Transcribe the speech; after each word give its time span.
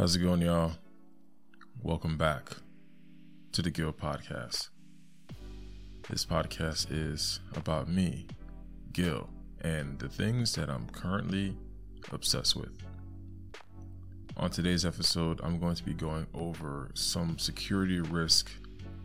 How's 0.00 0.16
it 0.16 0.20
going, 0.20 0.40
y'all? 0.40 0.72
Welcome 1.82 2.16
back 2.16 2.56
to 3.52 3.60
the 3.60 3.70
Guil 3.70 3.92
Podcast. 3.92 4.70
This 6.08 6.24
podcast 6.24 6.86
is 6.90 7.40
about 7.54 7.86
me, 7.86 8.26
Guil, 8.92 9.28
and 9.60 9.98
the 9.98 10.08
things 10.08 10.54
that 10.54 10.70
I'm 10.70 10.88
currently 10.88 11.54
obsessed 12.12 12.56
with. 12.56 12.72
On 14.38 14.48
today's 14.48 14.86
episode, 14.86 15.38
I'm 15.42 15.58
going 15.58 15.74
to 15.74 15.84
be 15.84 15.92
going 15.92 16.26
over 16.32 16.90
some 16.94 17.38
security 17.38 18.00
risk 18.00 18.50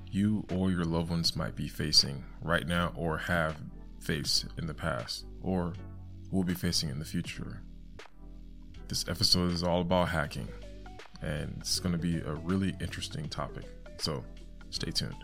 you 0.09 0.46
or 0.54 0.71
your 0.71 0.86
loved 0.86 1.09
ones 1.09 1.36
might 1.36 1.57
be 1.57 1.68
facing 1.68 2.23
right 2.41 2.66
now 2.66 2.93
or 2.96 3.18
have 3.18 3.57
faced 4.00 4.46
in 4.57 4.66
the 4.66 4.73
past 4.73 5.25
or 5.41 5.73
will 6.32 6.46
be 6.46 6.54
facing 6.54 6.89
in 6.89 7.00
the 7.00 7.04
future. 7.04 7.59
This 8.88 9.04
episode 9.09 9.52
is 9.52 9.62
all 9.62 9.82
about 9.82 10.07
hacking, 10.07 10.48
and 11.21 11.55
it's 11.59 11.79
going 11.79 11.93
to 11.93 11.97
be 11.97 12.20
a 12.20 12.33
really 12.33 12.75
interesting 12.82 13.28
topic. 13.29 13.65
So 13.97 14.23
stay 14.69 14.92
tuned. 14.92 15.15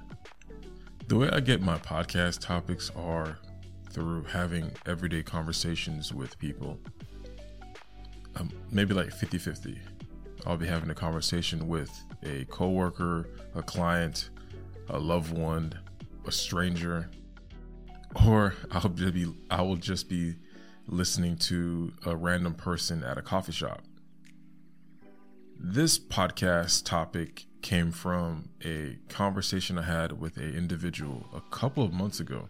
The 1.07 1.17
way 1.17 1.29
I 1.29 1.39
get 1.39 1.61
my 1.61 1.77
podcast 1.77 2.39
topics 2.39 2.91
are 2.95 3.37
through 3.91 4.23
having 4.23 4.71
everyday 4.85 5.23
conversations 5.23 6.13
with 6.13 6.37
people. 6.39 6.79
Um, 8.37 8.49
maybe 8.71 8.93
like 8.93 9.11
50 9.11 9.37
50. 9.37 9.79
I'll 10.45 10.57
be 10.57 10.67
having 10.67 10.89
a 10.89 10.95
conversation 10.95 11.67
with 11.67 11.91
a 12.23 12.45
coworker, 12.45 13.27
a 13.55 13.61
client, 13.61 14.29
a 14.89 14.97
loved 14.97 15.37
one, 15.37 15.77
a 16.25 16.31
stranger, 16.31 17.09
or 18.25 18.55
I'll 18.71 18.89
be 18.89 19.33
I 19.49 19.61
will 19.61 19.75
just 19.75 20.09
be 20.09 20.35
listening 20.87 21.37
to 21.37 21.93
a 22.05 22.15
random 22.15 22.53
person 22.53 23.03
at 23.03 23.17
a 23.17 23.21
coffee 23.21 23.51
shop. 23.51 23.81
This 25.63 25.99
podcast 25.99 26.85
topic 26.85 27.45
came 27.61 27.91
from 27.91 28.49
a 28.65 28.97
conversation 29.09 29.77
I 29.77 29.83
had 29.83 30.19
with 30.19 30.37
an 30.37 30.55
individual 30.55 31.23
a 31.35 31.41
couple 31.55 31.83
of 31.83 31.93
months 31.93 32.19
ago, 32.19 32.49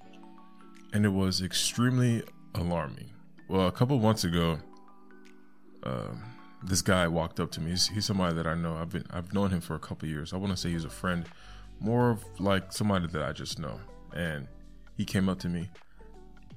and 0.94 1.06
it 1.06 1.10
was 1.10 1.42
extremely 1.42 2.24
alarming. 2.56 3.12
Well, 3.50 3.68
a 3.68 3.72
couple 3.74 3.98
of 3.98 4.02
months 4.02 4.24
ago, 4.24 4.60
uh, 5.84 6.08
this 6.64 6.82
guy 6.82 7.06
walked 7.10 7.42
up 7.42 7.52
to 7.52 7.62
me. 7.62 7.72
He's, 7.72 7.90
he's, 7.90 8.06
somebody 8.06 8.34
that 8.34 8.48
I 8.48 8.54
know. 8.56 8.78
I've 8.78 8.92
been 8.92 9.06
I've 9.12 9.34
known 9.34 9.50
him 9.50 9.60
for 9.60 9.76
a 9.76 9.80
couple 9.80 10.08
years. 10.08 10.32
I 10.32 10.38
want 10.38 10.52
to 10.54 10.58
say 10.58 10.70
he's 10.70 10.86
a 10.86 10.90
friend, 10.90 11.26
more 11.82 12.12
of 12.12 12.24
like 12.40 12.72
somebody 12.72 13.08
that 13.08 13.22
I 13.22 13.34
just 13.34 13.60
know. 13.60 13.78
And 14.16 14.48
he 14.96 15.04
came 15.04 15.28
up 15.28 15.40
to 15.40 15.50
me. 15.50 15.70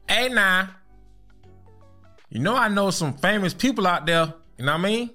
Hey, 0.08 0.28
nah. 0.28 0.68
You 2.30 2.38
know 2.38 2.54
I 2.54 2.68
know 2.68 2.90
some 2.90 3.12
famous 3.12 3.52
people 3.52 3.88
out 3.88 4.06
there. 4.06 4.32
You 4.56 4.66
know 4.66 4.72
what 4.72 4.78
I 4.78 4.82
mean? 4.84 5.10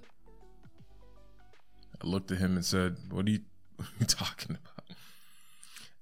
I 2.02 2.08
looked 2.08 2.31
at 2.31 2.38
him 2.38 2.55
and 2.55 2.66
said, 2.66 2.97
"What 3.09 3.28
are 3.28 3.31
you, 3.31 3.42
what 3.75 3.88
are 3.88 4.00
you 4.00 4.05
talking 4.05 4.52
about?" 4.52 4.97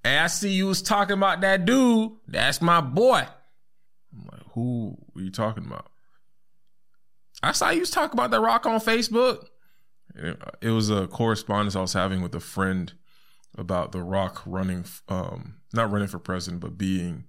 Hey, 0.04 0.18
I 0.18 0.28
see 0.28 0.52
you 0.52 0.68
was 0.68 0.82
talking 0.82 1.18
about 1.18 1.42
that 1.42 1.66
dude. 1.66 2.12
That's 2.28 2.62
my 2.62 2.82
boy. 2.82 3.28
I'm 4.14 4.26
like, 4.32 4.44
who 4.54 4.98
are 5.16 5.22
you 5.22 5.32
talking 5.32 5.66
about? 5.66 5.88
I 7.44 7.52
saw 7.52 7.70
you 7.70 7.82
was 7.82 7.92
talking 7.92 8.18
about 8.18 8.32
the 8.32 8.40
Rock 8.40 8.66
on 8.66 8.80
Facebook. 8.80 9.48
It 10.62 10.70
was 10.70 10.90
a 10.90 11.08
correspondence 11.08 11.76
I 11.76 11.82
was 11.82 11.94
having 11.94 12.22
with 12.22 12.34
a 12.34 12.40
friend 12.40 12.94
about 13.58 13.92
the 13.92 14.02
Rock 14.02 14.42
running, 14.46 14.86
um, 15.10 15.58
not 15.74 15.92
running 15.92 16.08
for 16.08 16.20
president, 16.20 16.62
but 16.62 16.78
being 16.78 17.26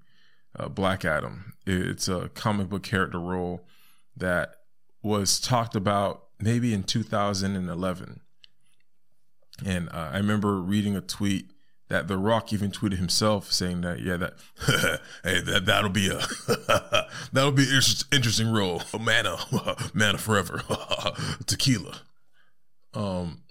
uh, 0.58 0.68
Black 0.68 1.04
Adam. 1.04 1.54
It's 1.66 2.08
a 2.08 2.30
comic 2.30 2.68
book 2.68 2.82
character 2.82 3.20
role 3.20 3.66
that 4.16 4.54
was 5.02 5.40
talked 5.40 5.74
about 5.74 6.24
maybe 6.40 6.72
in 6.72 6.82
2011. 6.82 8.20
And 9.64 9.88
uh, 9.88 10.10
I 10.12 10.18
remember 10.18 10.60
reading 10.60 10.96
a 10.96 11.00
tweet 11.00 11.50
that 11.88 12.06
The 12.06 12.18
Rock 12.18 12.52
even 12.52 12.70
tweeted 12.70 12.98
himself 12.98 13.50
saying 13.50 13.80
that, 13.80 14.00
yeah, 14.00 14.16
that, 14.18 14.34
hey, 15.24 15.40
that, 15.40 15.66
that'll 15.66 15.90
be 15.90 16.08
a, 16.08 16.20
that'll 17.32 17.52
be 17.52 17.64
an 17.64 17.80
interesting 18.12 18.52
role. 18.52 18.82
A 18.92 18.98
mana, 19.00 19.36
mana 19.94 20.18
forever. 20.18 20.62
Tequila. 21.46 22.02
Um, 22.94 23.42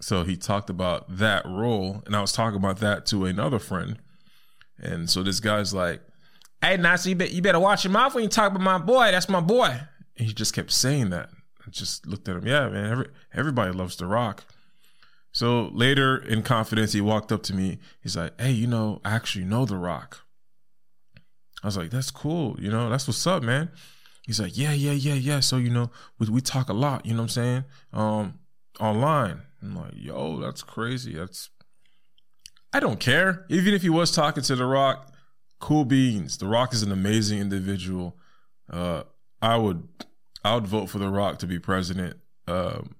so 0.00 0.22
he 0.22 0.36
talked 0.36 0.70
about 0.70 1.16
that 1.18 1.44
role, 1.46 2.02
and 2.06 2.14
I 2.14 2.20
was 2.20 2.32
talking 2.32 2.56
about 2.56 2.78
that 2.78 3.06
to 3.06 3.24
another 3.24 3.58
friend. 3.58 3.98
And 4.78 5.10
so 5.10 5.22
this 5.22 5.40
guy's 5.40 5.74
like, 5.74 6.00
Hey, 6.60 6.76
Nazi, 6.76 7.10
you, 7.10 7.16
you 7.26 7.42
better 7.42 7.60
watch 7.60 7.84
your 7.84 7.92
mouth 7.92 8.14
when 8.14 8.24
you 8.24 8.30
talk 8.30 8.50
about 8.50 8.62
my 8.62 8.78
boy. 8.78 9.10
That's 9.12 9.28
my 9.28 9.40
boy. 9.40 9.80
And 10.16 10.26
he 10.26 10.32
just 10.32 10.54
kept 10.54 10.72
saying 10.72 11.10
that. 11.10 11.30
Just 11.70 12.06
looked 12.06 12.28
at 12.28 12.36
him. 12.36 12.46
Yeah, 12.46 12.68
man, 12.68 12.90
every, 12.90 13.06
everybody 13.32 13.72
loves 13.72 13.96
The 13.96 14.06
Rock. 14.06 14.44
So 15.32 15.70
later 15.72 16.16
in 16.16 16.42
confidence, 16.42 16.92
he 16.92 17.00
walked 17.00 17.30
up 17.30 17.42
to 17.44 17.54
me. 17.54 17.78
He's 18.00 18.16
like, 18.16 18.38
Hey, 18.40 18.52
you 18.52 18.66
know, 18.66 19.00
I 19.04 19.14
actually 19.14 19.44
know 19.44 19.64
The 19.64 19.76
Rock. 19.76 20.24
I 21.62 21.66
was 21.66 21.76
like, 21.76 21.90
That's 21.90 22.10
cool. 22.10 22.56
You 22.58 22.70
know, 22.70 22.88
that's 22.90 23.06
what's 23.06 23.26
up, 23.26 23.42
man. 23.42 23.70
He's 24.24 24.40
like, 24.40 24.56
Yeah, 24.56 24.72
yeah, 24.72 24.92
yeah, 24.92 25.14
yeah. 25.14 25.40
So, 25.40 25.56
you 25.56 25.70
know, 25.70 25.90
we, 26.18 26.28
we 26.28 26.40
talk 26.40 26.68
a 26.68 26.72
lot, 26.72 27.06
you 27.06 27.12
know 27.12 27.18
what 27.18 27.24
I'm 27.24 27.28
saying? 27.28 27.64
Um, 27.92 28.38
online. 28.80 29.42
I'm 29.62 29.76
like, 29.76 29.92
Yo, 29.94 30.38
that's 30.40 30.62
crazy. 30.62 31.14
That's, 31.14 31.50
I 32.72 32.80
don't 32.80 33.00
care. 33.00 33.46
Even 33.48 33.74
if 33.74 33.82
he 33.82 33.90
was 33.90 34.10
talking 34.10 34.42
to 34.42 34.56
The 34.56 34.66
Rock, 34.66 35.12
cool 35.58 35.84
beans. 35.84 36.38
The 36.38 36.46
Rock 36.46 36.72
is 36.72 36.82
an 36.82 36.92
amazing 36.92 37.40
individual. 37.40 38.16
Uh, 38.70 39.04
I 39.40 39.56
would 39.56 39.86
I 40.48 40.54
would 40.54 40.66
vote 40.66 40.86
for 40.88 40.98
The 40.98 41.10
Rock 41.10 41.38
to 41.40 41.46
be 41.46 41.58
president. 41.58 42.16
Um, 42.46 42.96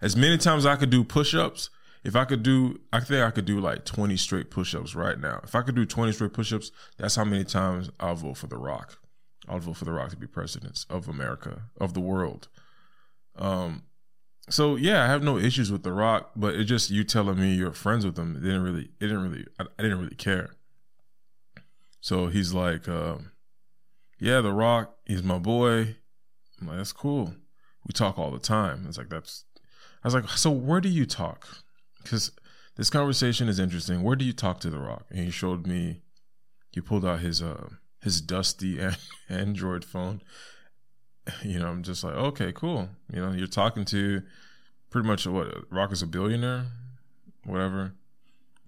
as 0.00 0.16
many 0.16 0.38
times 0.38 0.64
I 0.64 0.76
could 0.76 0.90
do 0.90 1.04
push-ups, 1.04 1.70
if 2.02 2.16
I 2.16 2.24
could 2.24 2.42
do, 2.42 2.80
I 2.92 3.00
think 3.00 3.22
I 3.24 3.30
could 3.30 3.44
do 3.44 3.60
like 3.60 3.84
20 3.84 4.16
straight 4.16 4.50
push-ups 4.50 4.94
right 4.94 5.18
now. 5.18 5.40
If 5.44 5.54
I 5.54 5.62
could 5.62 5.74
do 5.74 5.84
20 5.84 6.12
straight 6.12 6.32
push-ups, 6.32 6.70
that's 6.96 7.16
how 7.16 7.24
many 7.24 7.44
times 7.44 7.90
I'll 8.00 8.14
vote 8.14 8.38
for 8.38 8.46
The 8.46 8.56
Rock. 8.56 8.98
I'll 9.48 9.58
vote 9.58 9.76
for 9.76 9.84
The 9.84 9.92
Rock 9.92 10.10
to 10.10 10.16
be 10.16 10.26
president 10.26 10.86
of 10.88 11.08
America, 11.08 11.62
of 11.80 11.94
the 11.94 12.00
world. 12.00 12.48
Um, 13.36 13.82
so 14.48 14.76
yeah, 14.76 15.02
I 15.02 15.08
have 15.08 15.22
no 15.22 15.36
issues 15.36 15.70
with 15.70 15.82
The 15.82 15.92
Rock, 15.92 16.30
but 16.36 16.54
it 16.54 16.64
just 16.64 16.90
you 16.90 17.04
telling 17.04 17.38
me 17.38 17.54
you're 17.54 17.72
friends 17.72 18.06
with 18.06 18.18
him. 18.18 18.36
It 18.36 18.40
didn't 18.40 18.62
really, 18.62 18.84
it 19.00 19.08
didn't 19.08 19.22
really, 19.22 19.46
I, 19.58 19.64
I 19.78 19.82
didn't 19.82 19.98
really 19.98 20.16
care. 20.16 20.50
So 22.00 22.28
he's 22.28 22.54
like, 22.54 22.88
uh, 22.88 23.16
yeah, 24.18 24.40
The 24.40 24.52
Rock, 24.52 24.94
he's 25.04 25.22
my 25.22 25.38
boy. 25.38 25.96
I'm 26.60 26.68
like, 26.68 26.78
that's 26.78 26.92
cool. 26.92 27.34
We 27.86 27.92
talk 27.92 28.18
all 28.18 28.30
the 28.30 28.38
time. 28.38 28.84
It's 28.88 28.98
like, 28.98 29.08
that's, 29.08 29.44
I 30.02 30.06
was 30.06 30.14
like, 30.14 30.28
so 30.30 30.50
where 30.50 30.80
do 30.80 30.88
you 30.88 31.06
talk? 31.06 31.46
Because 32.02 32.32
this 32.76 32.90
conversation 32.90 33.48
is 33.48 33.58
interesting. 33.58 34.02
Where 34.02 34.16
do 34.16 34.24
you 34.24 34.32
talk 34.32 34.60
to 34.60 34.70
The 34.70 34.78
Rock? 34.78 35.06
And 35.10 35.20
he 35.20 35.30
showed 35.30 35.66
me, 35.66 36.02
he 36.72 36.80
pulled 36.80 37.04
out 37.04 37.20
his, 37.20 37.42
uh, 37.42 37.68
his 38.02 38.20
dusty 38.20 38.78
Android 39.28 39.84
phone. 39.84 40.22
You 41.42 41.58
know, 41.58 41.66
I'm 41.66 41.82
just 41.82 42.04
like, 42.04 42.14
okay, 42.14 42.52
cool. 42.52 42.88
You 43.12 43.20
know, 43.20 43.32
you're 43.32 43.48
talking 43.48 43.84
to 43.86 44.22
pretty 44.90 45.08
much 45.08 45.26
what 45.26 45.64
Rock 45.72 45.90
is 45.90 46.00
a 46.00 46.06
billionaire, 46.06 46.66
whatever. 47.42 47.94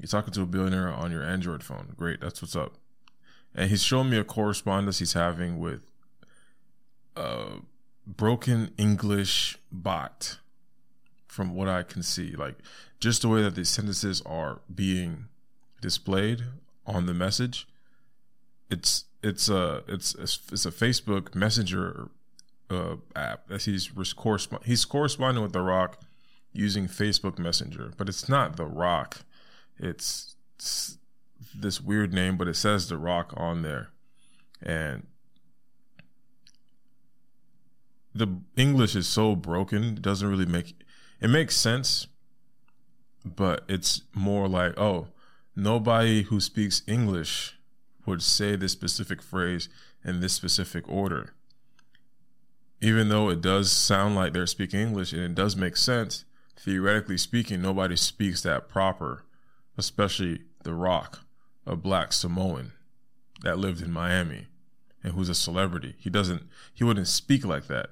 You're 0.01 0.09
talking 0.09 0.33
to 0.35 0.43
a 0.43 0.47
billionaire 0.47 0.89
on 0.89 1.13
your 1.13 1.23
Android 1.23 1.63
phone. 1.63 1.93
Great, 1.97 2.21
that's 2.21 2.43
what's 2.43 2.57
up 2.57 2.73
and 3.55 3.71
he's 3.71 3.83
showing 3.83 4.11
me 4.11 4.17
a 4.17 4.25
correspondence 4.25 4.99
he's 4.99 5.15
having 5.15 5.59
with 5.59 5.81
a 7.17 7.61
broken 8.17 8.73
English 8.77 9.59
bot 9.71 10.39
from 11.27 11.55
what 11.55 11.69
I 11.69 11.83
can 11.83 12.03
see. 12.03 12.33
Like 12.33 12.57
just 13.01 13.23
the 13.23 13.29
way 13.29 13.43
that 13.43 13.55
the 13.55 13.65
sentences 13.65 14.23
are 14.27 14.61
being 14.75 15.27
displayed 15.81 16.43
on 16.87 17.07
the 17.07 17.15
message. 17.15 17.69
It's 18.71 19.05
it's 19.23 19.49
a 19.49 19.83
it's 19.87 20.15
it's 20.15 20.67
a 20.67 20.71
Facebook 20.71 21.35
Messenger 21.35 22.09
uh, 22.71 22.97
app 23.15 23.49
that 23.49 23.63
he's 23.63 23.91
correspond 24.15 24.65
he's 24.65 24.85
corresponding 24.85 25.43
with 25.43 25.53
The 25.53 25.63
Rock 25.63 26.01
using 26.53 26.89
Facebook 26.89 27.39
Messenger, 27.39 27.93
but 27.97 28.09
it's 28.09 28.29
not 28.29 28.57
The 28.57 28.67
Rock. 28.67 29.23
It's, 29.79 30.35
it's 30.57 30.99
this 31.55 31.81
weird 31.81 32.13
name, 32.13 32.37
but 32.37 32.49
it 32.49 32.57
says 32.57 32.89
The 32.89 32.97
Rock 32.97 33.33
on 33.37 33.63
there. 33.63 33.91
And 34.61 35.07
the 38.19 38.41
English 38.57 38.95
is 38.95 39.09
so 39.09 39.37
broken, 39.37 39.85
it 39.85 40.03
doesn't 40.03 40.29
really 40.29 40.47
make 40.47 40.75
it 41.21 41.29
makes 41.29 41.57
sense, 41.57 42.07
but 43.25 43.65
it's 43.69 44.03
more 44.15 44.49
like, 44.49 44.79
oh, 44.79 45.09
nobody 45.57 46.23
who 46.23 46.41
speaks 46.41 46.83
English 46.87 47.59
would 48.07 48.23
say 48.23 48.57
this 48.57 48.73
specific 48.73 49.21
phrase 49.21 49.69
in 50.05 50.21
this 50.21 50.33
specific 50.33 50.89
order. 50.89 51.35
Even 52.81 53.09
though 53.09 53.29
it 53.29 53.41
does 53.41 53.73
sound 53.73 54.15
like 54.15 54.33
they're 54.33 54.47
speaking 54.47 54.81
English 54.81 55.13
and 55.13 55.23
it 55.23 55.35
does 55.35 55.57
make 55.57 55.77
sense, 55.77 56.25
theoretically 56.57 57.19
speaking, 57.19 57.61
nobody 57.61 57.97
speaks 57.97 58.43
that 58.43 58.69
proper, 58.69 59.25
especially 59.77 60.43
The 60.63 60.75
Rock 60.75 61.21
a 61.69 61.77
black 61.77 62.15
Samoan 62.15 62.73
that 63.43 63.59
lived 63.59 63.83
in 63.83 63.93
Miami 63.93 64.47
and 65.05 65.13
who's 65.13 65.29
a 65.29 65.35
celebrity. 65.35 65.95
He 65.99 66.09
doesn't 66.09 66.43
he 66.73 66.83
wouldn't 66.83 67.07
speak 67.07 67.45
like 67.45 67.67
that. 67.67 67.91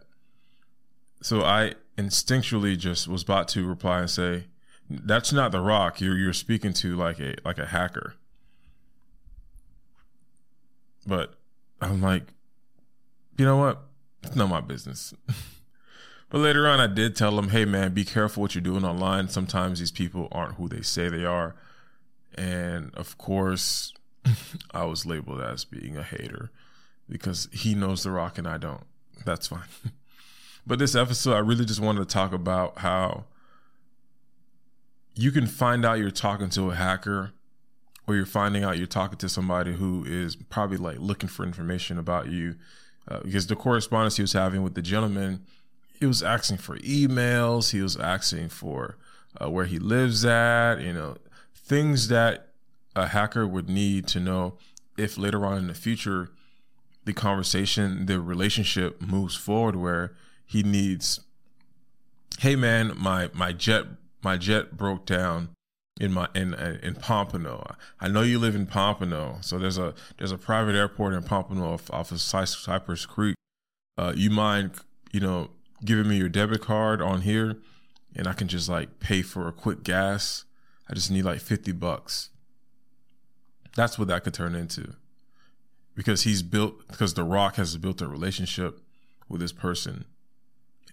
So 1.23 1.43
I 1.43 1.75
instinctually 1.97 2.77
just 2.77 3.09
was 3.09 3.23
about 3.23 3.49
to 3.49 3.67
reply 3.67 4.01
and 4.01 4.11
say, 4.11 4.45
"That's 4.89 5.33
not 5.33 5.53
the 5.53 5.61
Rock. 5.61 6.01
You're 6.01 6.17
you're 6.17 6.33
speaking 6.33 6.73
to 6.75 6.97
like 6.97 7.21
a 7.21 7.37
like 7.45 7.59
a 7.59 7.67
hacker." 7.67 8.15
But 11.07 11.35
I'm 11.81 12.01
like, 12.01 12.25
you 13.39 13.45
know 13.45 13.57
what? 13.57 13.83
It's 14.23 14.37
not 14.37 14.49
my 14.49 14.61
business. 14.61 15.15
but 16.31 16.39
later 16.39 16.67
on, 16.69 16.81
I 16.81 16.87
did 16.87 17.17
tell 17.17 17.39
him, 17.39 17.51
"Hey, 17.51 17.65
man, 17.65 17.95
be 17.95 18.05
careful 18.05 18.43
what 18.43 18.55
you're 18.55 18.63
doing 18.63 18.85
online. 18.85 19.29
Sometimes 19.29 19.79
these 19.79 19.93
people 19.93 20.29
aren't 20.33 20.55
who 20.55 20.69
they 20.69 20.83
say 20.83 21.09
they 21.09 21.25
are." 21.25 21.55
And 22.35 22.95
of 22.95 23.17
course, 23.19 23.95
I 24.73 24.85
was 24.85 25.07
labeled 25.07 25.41
as 25.41 25.65
being 25.65 25.97
a 25.97 26.03
hater 26.03 26.51
because 27.09 27.49
he 27.53 27.75
knows 27.75 28.03
The 28.03 28.11
Rock 28.11 28.39
and 28.39 28.47
I 28.47 28.59
don't. 28.59 28.85
That's 29.25 29.47
fine. 29.49 29.63
but 30.67 30.79
this 30.79 30.95
episode, 30.95 31.35
I 31.35 31.39
really 31.39 31.65
just 31.65 31.81
wanted 31.81 32.01
to 32.01 32.13
talk 32.13 32.33
about 32.33 32.79
how 32.79 33.25
you 35.15 35.31
can 35.31 35.47
find 35.47 35.85
out 35.85 35.99
you're 35.99 36.11
talking 36.11 36.51
to 36.51 36.71
a 36.71 36.75
hacker 36.75 37.33
or 38.07 38.15
you're 38.15 38.27
finding 38.27 38.65
out 38.65 38.79
you're 38.79 38.87
talking 38.87 39.19
to 39.19 39.29
somebody 39.29 39.75
who 39.75 40.05
is 40.05 40.37
probably 40.37 40.77
like 40.77 40.99
looking 40.99 41.29
for 41.29 41.45
information 41.45 41.99
about 41.99 42.29
you. 42.29 42.57
Uh, 43.09 43.21
because 43.21 43.47
the 43.47 43.57
correspondence 43.57 44.17
he 44.17 44.23
was 44.23 44.33
having 44.33 44.63
with 44.63 44.75
the 44.75 44.83
gentleman, 44.83 45.45
he 45.99 46.07
was 46.07 46.23
asking 46.23 46.57
for 46.57 46.77
emails, 46.79 47.71
he 47.71 47.81
was 47.81 47.97
asking 47.97 48.49
for 48.49 48.97
uh, 49.41 49.49
where 49.49 49.65
he 49.65 49.79
lives 49.79 50.25
at, 50.25 50.81
you 50.81 50.93
know, 50.93 51.17
things 51.55 52.09
that 52.09 52.49
a 52.95 53.09
hacker 53.09 53.47
would 53.47 53.69
need 53.69 54.07
to 54.09 54.21
know 54.21 54.57
if 54.97 55.17
later 55.17 55.47
on 55.47 55.59
in 55.59 55.67
the 55.69 55.75
future 55.75 56.31
the 57.05 57.13
conversation, 57.13 58.07
the 58.07 58.21
relationship 58.21 59.01
moves 59.01 59.37
forward 59.37 59.77
where 59.77 60.17
he 60.47 60.63
needs, 60.63 61.21
hey 62.39 62.57
man, 62.57 62.93
my 62.97 63.29
my 63.35 63.53
jet 63.53 63.85
my 64.23 64.37
jet 64.37 64.77
broke 64.77 65.05
down 65.05 65.51
in 66.01 66.13
my 66.13 66.29
in 66.35 66.55
in 66.55 66.95
Pompano. 66.95 67.67
I 68.01 68.09
know 68.09 68.23
you 68.23 68.39
live 68.39 68.55
in 68.55 68.67
Pompano, 68.67 69.39
so 69.41 69.59
there's 69.59 69.79
a 69.79 69.95
there's 70.19 70.33
a 70.33 70.39
private 70.39 70.75
airport 70.75 71.15
in 71.15 71.23
Pompano 71.23 71.75
off, 71.75 71.91
off 71.91 72.13
of 72.13 72.21
Cypress 72.21 73.07
Creek. 73.07 73.35
Uh, 73.99 74.13
you 74.15 74.31
mind, 74.31 74.73
you 75.13 75.21
know, 75.21 75.51
giving 75.85 76.09
me 76.09 76.17
your 76.17 76.29
debit 76.29 76.61
card 76.61 77.03
on 77.03 77.23
here, 77.23 77.57
and 78.15 78.27
I 78.27 78.33
can 78.35 78.47
just 78.47 78.69
like 78.69 79.01
pay 79.01 79.23
for 79.23 79.49
a 79.49 79.53
quick 79.53 79.83
gas. 79.83 80.45
I 80.89 80.95
just 80.95 81.11
need 81.11 81.25
like 81.25 81.41
fifty 81.41 81.73
bucks. 81.73 82.31
That's 83.75 83.99
what 83.99 84.09
that 84.09 84.25
could 84.25 84.35
turn 84.35 84.55
into, 84.55 84.95
because 85.95 86.23
he's 86.23 86.43
built 86.43 86.87
because 86.89 87.15
The 87.15 87.25
Rock 87.25 87.57
has 87.57 87.77
built 87.77 88.01
a 88.01 88.09
relationship 88.09 88.81
with 89.29 89.41
this 89.41 89.53
person, 89.53 90.05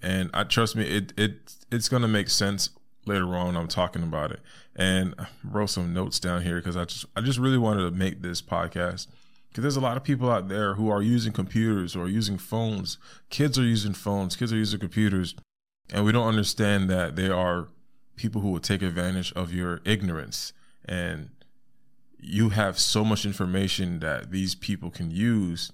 and 0.04 0.30
I 0.34 0.44
trust 0.44 0.76
me, 0.76 0.84
it 0.84 1.14
it 1.18 1.54
it's 1.72 1.90
gonna 1.90 2.08
make 2.08 2.30
sense 2.30 2.70
later 3.06 3.36
on 3.36 3.48
when 3.48 3.58
I'm 3.58 3.68
talking 3.68 4.04
about 4.04 4.32
it. 4.32 4.42
And 4.76 5.16
I 5.18 5.28
wrote 5.44 5.70
some 5.70 5.94
notes 5.94 6.20
down 6.20 6.42
here 6.44 6.58
because 6.58 6.78
I 6.78 6.86
just 6.86 7.06
I 7.16 7.22
just 7.22 7.40
really 7.40 7.58
wanted 7.58 7.84
to 7.84 7.92
make 7.92 8.22
this 8.22 8.42
podcast 8.42 9.08
because 9.50 9.62
there's 9.62 9.78
a 9.78 9.82
lot 9.82 9.98
of 9.98 10.04
people 10.04 10.30
out 10.30 10.50
there 10.50 10.76
who 10.76 10.90
are 10.90 11.02
using 11.02 11.32
computers 11.32 11.96
or 11.96 12.10
using 12.10 12.38
phones. 12.38 12.98
Kids 13.30 13.58
are 13.58 13.64
using 13.64 13.94
phones. 13.94 14.36
Kids 14.36 14.52
are 14.52 14.58
using 14.58 14.80
computers, 14.80 15.36
and 15.92 16.06
we 16.06 16.12
don't 16.12 16.28
understand 16.28 16.90
that 16.90 17.16
there 17.16 17.36
are 17.36 17.70
people 18.16 18.42
who 18.42 18.52
will 18.52 18.60
take 18.60 18.82
advantage 18.82 19.32
of 19.34 19.54
your 19.54 19.82
ignorance 19.86 20.54
and 20.86 21.30
you 22.20 22.50
have 22.50 22.80
so 22.80 23.04
much 23.04 23.26
information 23.26 24.00
that 24.00 24.32
these 24.32 24.56
people 24.56 24.90
can 24.90 25.12
use 25.12 25.72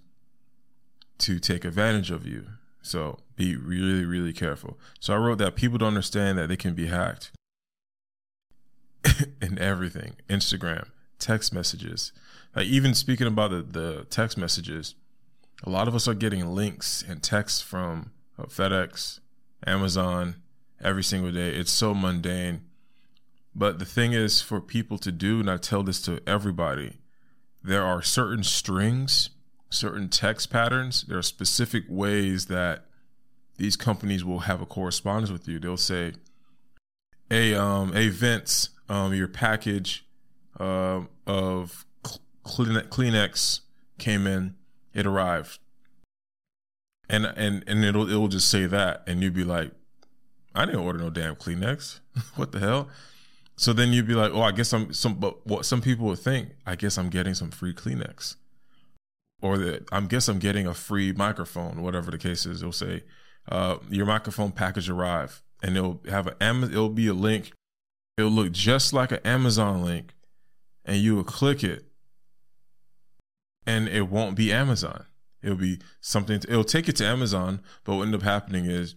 to 1.19 1.39
take 1.39 1.63
advantage 1.63 2.09
of 2.11 2.25
you. 2.25 2.45
So 2.81 3.19
be 3.39 3.55
really, 3.55 4.03
really 4.03 4.33
careful. 4.33 4.77
So 4.99 5.13
I 5.13 5.17
wrote 5.17 5.37
that 5.37 5.55
people 5.55 5.77
don't 5.77 5.87
understand 5.87 6.37
that 6.37 6.49
they 6.49 6.57
can 6.57 6.75
be 6.75 6.87
hacked 6.87 7.31
in 9.41 9.57
everything 9.57 10.17
Instagram, 10.29 10.89
text 11.19 11.53
messages. 11.53 12.11
Like 12.53 12.67
even 12.67 12.93
speaking 12.93 13.27
about 13.27 13.51
the, 13.51 13.61
the 13.61 14.05
text 14.09 14.37
messages, 14.37 14.93
a 15.63 15.69
lot 15.69 15.87
of 15.87 15.95
us 15.95 16.05
are 16.05 16.13
getting 16.13 16.53
links 16.53 17.01
and 17.07 17.23
texts 17.23 17.61
from 17.61 18.11
uh, 18.37 18.43
FedEx, 18.43 19.21
Amazon 19.65 20.35
every 20.83 21.03
single 21.03 21.31
day. 21.31 21.51
It's 21.51 21.71
so 21.71 21.93
mundane. 21.93 22.61
But 23.55 23.79
the 23.79 23.85
thing 23.85 24.11
is, 24.11 24.41
for 24.41 24.59
people 24.59 24.97
to 24.99 25.13
do, 25.13 25.39
and 25.39 25.49
I 25.49 25.55
tell 25.55 25.83
this 25.83 26.01
to 26.03 26.21
everybody, 26.27 26.97
there 27.63 27.83
are 27.83 28.01
certain 28.01 28.43
strings, 28.43 29.29
certain 29.69 30.09
text 30.09 30.49
patterns, 30.49 31.03
there 31.07 31.17
are 31.17 31.23
specific 31.23 31.85
ways 31.87 32.47
that 32.47 32.85
these 33.59 33.75
companies 33.75 34.25
will 34.25 34.39
have 34.39 34.61
a 34.61 34.65
correspondence 34.65 35.29
with 35.29 35.47
you. 35.47 35.59
They'll 35.59 35.77
say, 35.77 36.13
"Hey, 37.29 37.53
um, 37.53 37.93
hey 37.93 38.07
Vince, 38.07 38.69
um, 38.87 39.13
your 39.13 39.27
package 39.27 40.05
uh, 40.59 41.01
of 41.27 41.85
Kleenex 42.45 43.59
came 43.99 44.25
in. 44.25 44.55
It 44.93 45.05
arrived." 45.05 45.59
And 47.09 47.25
and 47.25 47.63
and 47.67 47.83
it'll 47.83 48.09
it'll 48.09 48.29
just 48.29 48.49
say 48.49 48.65
that, 48.65 49.03
and 49.05 49.21
you'd 49.21 49.33
be 49.33 49.43
like, 49.43 49.71
"I 50.55 50.65
didn't 50.65 50.81
order 50.81 50.99
no 50.99 51.09
damn 51.09 51.35
Kleenex. 51.35 51.99
what 52.35 52.51
the 52.51 52.59
hell?" 52.59 52.87
So 53.57 53.73
then 53.73 53.91
you'd 53.91 54.07
be 54.07 54.15
like, 54.15 54.31
"Oh, 54.33 54.41
I 54.41 54.51
guess 54.51 54.71
I'm 54.71 54.93
some." 54.93 55.15
But 55.15 55.45
what 55.45 55.65
some 55.65 55.81
people 55.81 56.05
would 56.05 56.19
think, 56.19 56.51
I 56.65 56.75
guess 56.77 56.97
I'm 56.97 57.09
getting 57.09 57.33
some 57.33 57.51
free 57.51 57.73
Kleenex, 57.73 58.37
or 59.41 59.57
that 59.57 59.85
I 59.91 59.99
guess 59.99 60.29
I'm 60.29 60.39
getting 60.39 60.65
a 60.65 60.73
free 60.73 61.11
microphone, 61.11 61.81
whatever 61.81 62.09
the 62.09 62.17
case 62.17 62.45
is. 62.45 62.61
They'll 62.61 62.71
say, 62.71 63.03
uh, 63.47 63.77
your 63.89 64.05
microphone 64.05 64.51
package 64.51 64.89
arrive, 64.89 65.41
and 65.63 65.75
it'll 65.75 66.01
have 66.09 66.27
an 66.27 66.35
Amazon. 66.41 66.71
it'll 66.71 66.89
be 66.89 67.07
a 67.07 67.13
link. 67.13 67.51
It'll 68.17 68.31
look 68.31 68.51
just 68.51 68.93
like 68.93 69.11
an 69.11 69.19
Amazon 69.23 69.83
link, 69.83 70.13
and 70.85 70.97
you 70.97 71.15
will 71.15 71.23
click 71.23 71.63
it, 71.63 71.85
and 73.65 73.87
it 73.87 74.09
won't 74.09 74.35
be 74.35 74.51
Amazon. 74.51 75.05
It'll 75.41 75.55
be 75.55 75.79
something. 76.01 76.39
To, 76.41 76.49
it'll 76.49 76.63
take 76.63 76.87
you 76.87 76.93
to 76.93 77.05
Amazon, 77.05 77.61
but 77.83 77.95
what 77.95 78.03
end 78.03 78.15
up 78.15 78.23
happening 78.23 78.65
is 78.65 78.95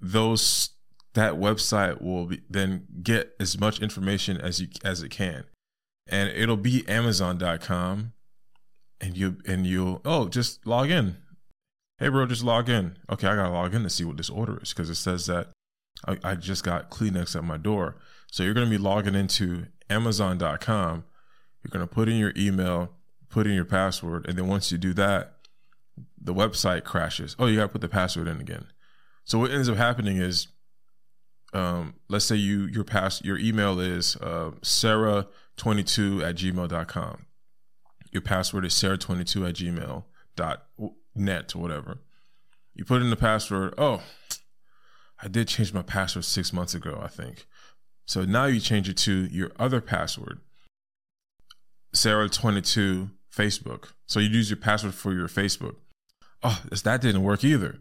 those 0.00 0.70
that 1.14 1.34
website 1.34 2.00
will 2.02 2.26
be, 2.26 2.42
then 2.48 2.86
get 3.02 3.34
as 3.40 3.58
much 3.58 3.80
information 3.80 4.38
as 4.38 4.60
you 4.60 4.68
as 4.84 5.02
it 5.02 5.10
can, 5.10 5.44
and 6.06 6.28
it'll 6.30 6.56
be 6.56 6.86
Amazon.com, 6.86 8.12
and 9.00 9.16
you 9.16 9.38
and 9.46 9.66
you'll 9.66 10.00
oh 10.04 10.28
just 10.28 10.66
log 10.66 10.90
in 10.90 11.16
hey 11.98 12.08
bro, 12.08 12.26
just 12.26 12.44
log 12.44 12.68
in. 12.68 12.96
Okay, 13.10 13.26
I 13.26 13.36
gotta 13.36 13.52
log 13.52 13.74
in 13.74 13.82
to 13.82 13.90
see 13.90 14.04
what 14.04 14.16
this 14.16 14.30
order 14.30 14.58
is 14.62 14.70
because 14.72 14.90
it 14.90 14.94
says 14.96 15.26
that 15.26 15.48
I, 16.06 16.18
I, 16.22 16.34
just 16.36 16.62
got 16.62 16.90
Kleenex 16.90 17.34
at 17.34 17.44
my 17.44 17.56
door. 17.56 17.96
So 18.30 18.42
you're 18.42 18.54
gonna 18.54 18.70
be 18.70 18.78
logging 18.78 19.14
into 19.14 19.66
Amazon.com. 19.90 21.04
You're 21.62 21.70
gonna 21.70 21.86
put 21.86 22.08
in 22.08 22.16
your 22.16 22.32
email, 22.36 22.92
put 23.28 23.46
in 23.46 23.54
your 23.54 23.64
password, 23.64 24.26
and 24.28 24.38
then 24.38 24.46
once 24.46 24.70
you 24.70 24.78
do 24.78 24.92
that, 24.94 25.34
the 26.20 26.34
website 26.34 26.84
crashes. 26.84 27.34
Oh, 27.38 27.46
you 27.46 27.56
gotta 27.56 27.68
put 27.68 27.80
the 27.80 27.88
password 27.88 28.28
in 28.28 28.40
again. 28.40 28.66
So 29.24 29.38
what 29.38 29.50
ends 29.50 29.68
up 29.68 29.76
happening 29.76 30.18
is, 30.18 30.48
um, 31.52 31.94
let's 32.08 32.24
say 32.24 32.36
you 32.36 32.66
your 32.66 32.84
pass 32.84 33.22
your 33.24 33.38
email 33.38 33.80
is 33.80 34.16
uh, 34.16 34.52
sarah22 34.62 36.22
at 36.22 36.36
gmail.com. 36.36 37.26
Your 38.12 38.22
password 38.22 38.64
is 38.64 38.74
sarah22 38.74 39.48
at 39.48 39.54
gmail 39.56 40.04
dot 40.36 40.66
net 41.18 41.54
or 41.54 41.58
whatever. 41.60 41.98
You 42.74 42.84
put 42.84 43.02
in 43.02 43.10
the 43.10 43.16
password. 43.16 43.74
Oh, 43.76 44.02
I 45.22 45.28
did 45.28 45.48
change 45.48 45.72
my 45.72 45.82
password 45.82 46.24
six 46.24 46.52
months 46.52 46.74
ago, 46.74 47.00
I 47.02 47.08
think. 47.08 47.46
So 48.06 48.24
now 48.24 48.46
you 48.46 48.60
change 48.60 48.88
it 48.88 48.96
to 48.98 49.26
your 49.26 49.50
other 49.58 49.80
password, 49.80 50.40
Sarah22 51.94 53.10
Facebook. 53.34 53.92
So 54.06 54.20
you 54.20 54.28
use 54.28 54.50
your 54.50 54.56
password 54.56 54.94
for 54.94 55.12
your 55.12 55.28
Facebook. 55.28 55.76
Oh, 56.42 56.62
that 56.70 57.00
didn't 57.00 57.22
work 57.22 57.44
either. 57.44 57.78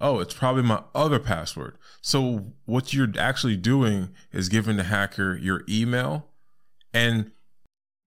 Oh, 0.00 0.20
it's 0.20 0.34
probably 0.34 0.62
my 0.62 0.82
other 0.94 1.18
password. 1.18 1.76
So 2.00 2.52
what 2.64 2.92
you're 2.92 3.12
actually 3.18 3.56
doing 3.56 4.10
is 4.32 4.48
giving 4.48 4.76
the 4.76 4.84
hacker 4.84 5.36
your 5.36 5.64
email 5.68 6.28
and 6.94 7.32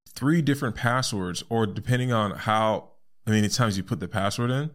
three 0.09 0.41
different 0.41 0.75
passwords, 0.75 1.43
or 1.49 1.65
depending 1.65 2.11
on 2.11 2.31
how 2.31 2.90
how 3.31 3.35
many 3.37 3.49
times 3.49 3.77
you 3.77 3.83
put 3.83 3.99
the 3.99 4.07
password 4.07 4.51
in, 4.51 4.71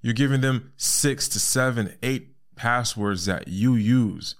you're 0.00 0.14
giving 0.14 0.40
them 0.40 0.72
six 0.76 1.28
to 1.28 1.38
seven, 1.38 1.96
eight 2.02 2.34
passwords 2.56 3.26
that 3.26 3.48
you 3.48 3.74
use. 3.74 4.34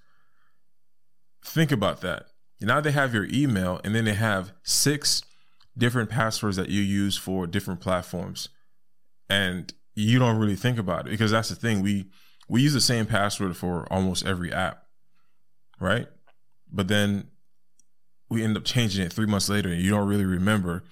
Think 1.44 1.70
about 1.70 2.00
that. 2.00 2.26
Now 2.60 2.80
they 2.80 2.92
have 2.92 3.12
your 3.12 3.26
email, 3.30 3.80
and 3.84 3.94
then 3.94 4.04
they 4.04 4.14
have 4.14 4.52
six 4.62 5.22
different 5.76 6.10
passwords 6.10 6.56
that 6.56 6.68
you 6.68 6.80
use 6.80 7.16
for 7.16 7.46
different 7.46 7.80
platforms. 7.80 8.48
And 9.28 9.72
you 9.94 10.18
don't 10.18 10.38
really 10.38 10.56
think 10.56 10.78
about 10.78 11.06
it 11.06 11.10
because 11.10 11.30
that's 11.30 11.48
the 11.48 11.54
thing. 11.54 11.82
We 11.82 12.06
we 12.48 12.62
use 12.62 12.72
the 12.72 12.80
same 12.80 13.06
password 13.06 13.56
for 13.56 13.86
almost 13.92 14.24
every 14.26 14.52
app, 14.52 14.84
right? 15.80 16.06
But 16.70 16.88
then 16.88 17.28
we 18.28 18.42
end 18.42 18.56
up 18.56 18.64
changing 18.64 19.04
it 19.04 19.12
three 19.12 19.26
months 19.26 19.48
later 19.48 19.68
and 19.68 19.80
you 19.80 19.90
don't 19.90 20.08
really 20.08 20.24
remember 20.24 20.82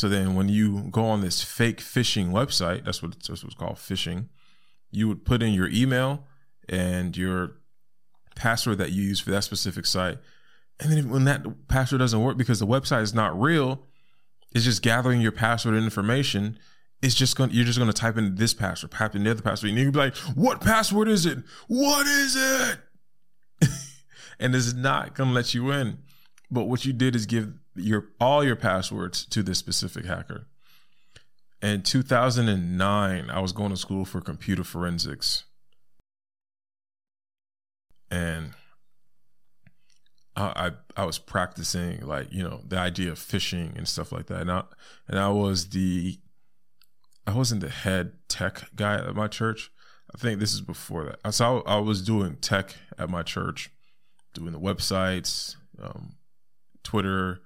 so 0.00 0.08
then 0.08 0.34
when 0.34 0.48
you 0.48 0.84
go 0.90 1.04
on 1.04 1.20
this 1.20 1.42
fake 1.42 1.76
phishing 1.76 2.30
website, 2.30 2.86
that's 2.86 3.02
what, 3.02 3.12
that's 3.12 3.28
what 3.28 3.44
it's 3.44 3.54
called 3.54 3.76
phishing, 3.76 4.28
you 4.90 5.06
would 5.08 5.26
put 5.26 5.42
in 5.42 5.52
your 5.52 5.68
email 5.68 6.24
and 6.70 7.14
your 7.14 7.58
password 8.34 8.78
that 8.78 8.92
you 8.92 9.02
use 9.02 9.20
for 9.20 9.30
that 9.30 9.44
specific 9.44 9.84
site. 9.84 10.16
And 10.80 10.90
then 10.90 11.10
when 11.10 11.24
that 11.24 11.68
password 11.68 11.98
doesn't 11.98 12.22
work 12.22 12.38
because 12.38 12.60
the 12.60 12.66
website 12.66 13.02
is 13.02 13.12
not 13.12 13.38
real, 13.38 13.88
it's 14.54 14.64
just 14.64 14.80
gathering 14.80 15.20
your 15.20 15.32
password 15.32 15.74
and 15.74 15.84
information. 15.84 16.58
It's 17.02 17.14
just 17.14 17.36
going 17.36 17.50
you're 17.50 17.66
just 17.66 17.78
gonna 17.78 17.92
type 17.92 18.16
in 18.16 18.36
this 18.36 18.54
password, 18.54 18.92
type 18.92 19.14
in 19.14 19.24
the 19.24 19.32
other 19.32 19.42
password, 19.42 19.68
and 19.68 19.78
you'll 19.78 19.92
be 19.92 19.98
like, 19.98 20.16
what 20.34 20.62
password 20.62 21.08
is 21.08 21.26
it? 21.26 21.40
What 21.68 22.06
is 22.06 22.36
it? 22.36 22.78
and 24.40 24.54
it's 24.54 24.72
not 24.72 25.14
gonna 25.14 25.32
let 25.32 25.52
you 25.52 25.70
in. 25.72 25.98
But 26.50 26.68
what 26.68 26.86
you 26.86 26.94
did 26.94 27.14
is 27.14 27.26
give 27.26 27.52
your 27.74 28.08
all 28.20 28.44
your 28.44 28.56
passwords 28.56 29.24
to 29.26 29.42
this 29.42 29.58
specific 29.58 30.04
hacker. 30.04 30.46
In 31.62 31.82
2009, 31.82 33.30
I 33.30 33.40
was 33.40 33.52
going 33.52 33.70
to 33.70 33.76
school 33.76 34.04
for 34.04 34.20
computer 34.20 34.64
forensics. 34.64 35.44
And 38.10 38.54
I, 40.36 40.70
I, 40.96 41.04
was 41.04 41.18
practicing 41.18 42.00
like, 42.00 42.32
you 42.32 42.42
know, 42.42 42.62
the 42.66 42.78
idea 42.78 43.12
of 43.12 43.18
phishing 43.18 43.76
and 43.76 43.86
stuff 43.86 44.10
like 44.10 44.26
that. 44.26 44.40
And 44.40 44.50
I, 44.50 44.64
and 45.06 45.18
I 45.18 45.28
was 45.28 45.68
the 45.68 46.18
I 47.26 47.34
wasn't 47.34 47.60
the 47.60 47.68
head 47.68 48.12
tech 48.28 48.74
guy 48.74 48.94
at 48.94 49.14
my 49.14 49.28
church. 49.28 49.70
I 50.12 50.18
think 50.18 50.40
this 50.40 50.52
is 50.52 50.60
before 50.60 51.04
that. 51.04 51.34
So 51.34 51.62
I, 51.66 51.76
I 51.76 51.78
was 51.78 52.02
doing 52.02 52.36
tech 52.36 52.74
at 52.98 53.10
my 53.10 53.22
church, 53.22 53.70
doing 54.34 54.52
the 54.52 54.58
websites, 54.58 55.56
um, 55.80 56.14
Twitter, 56.82 57.40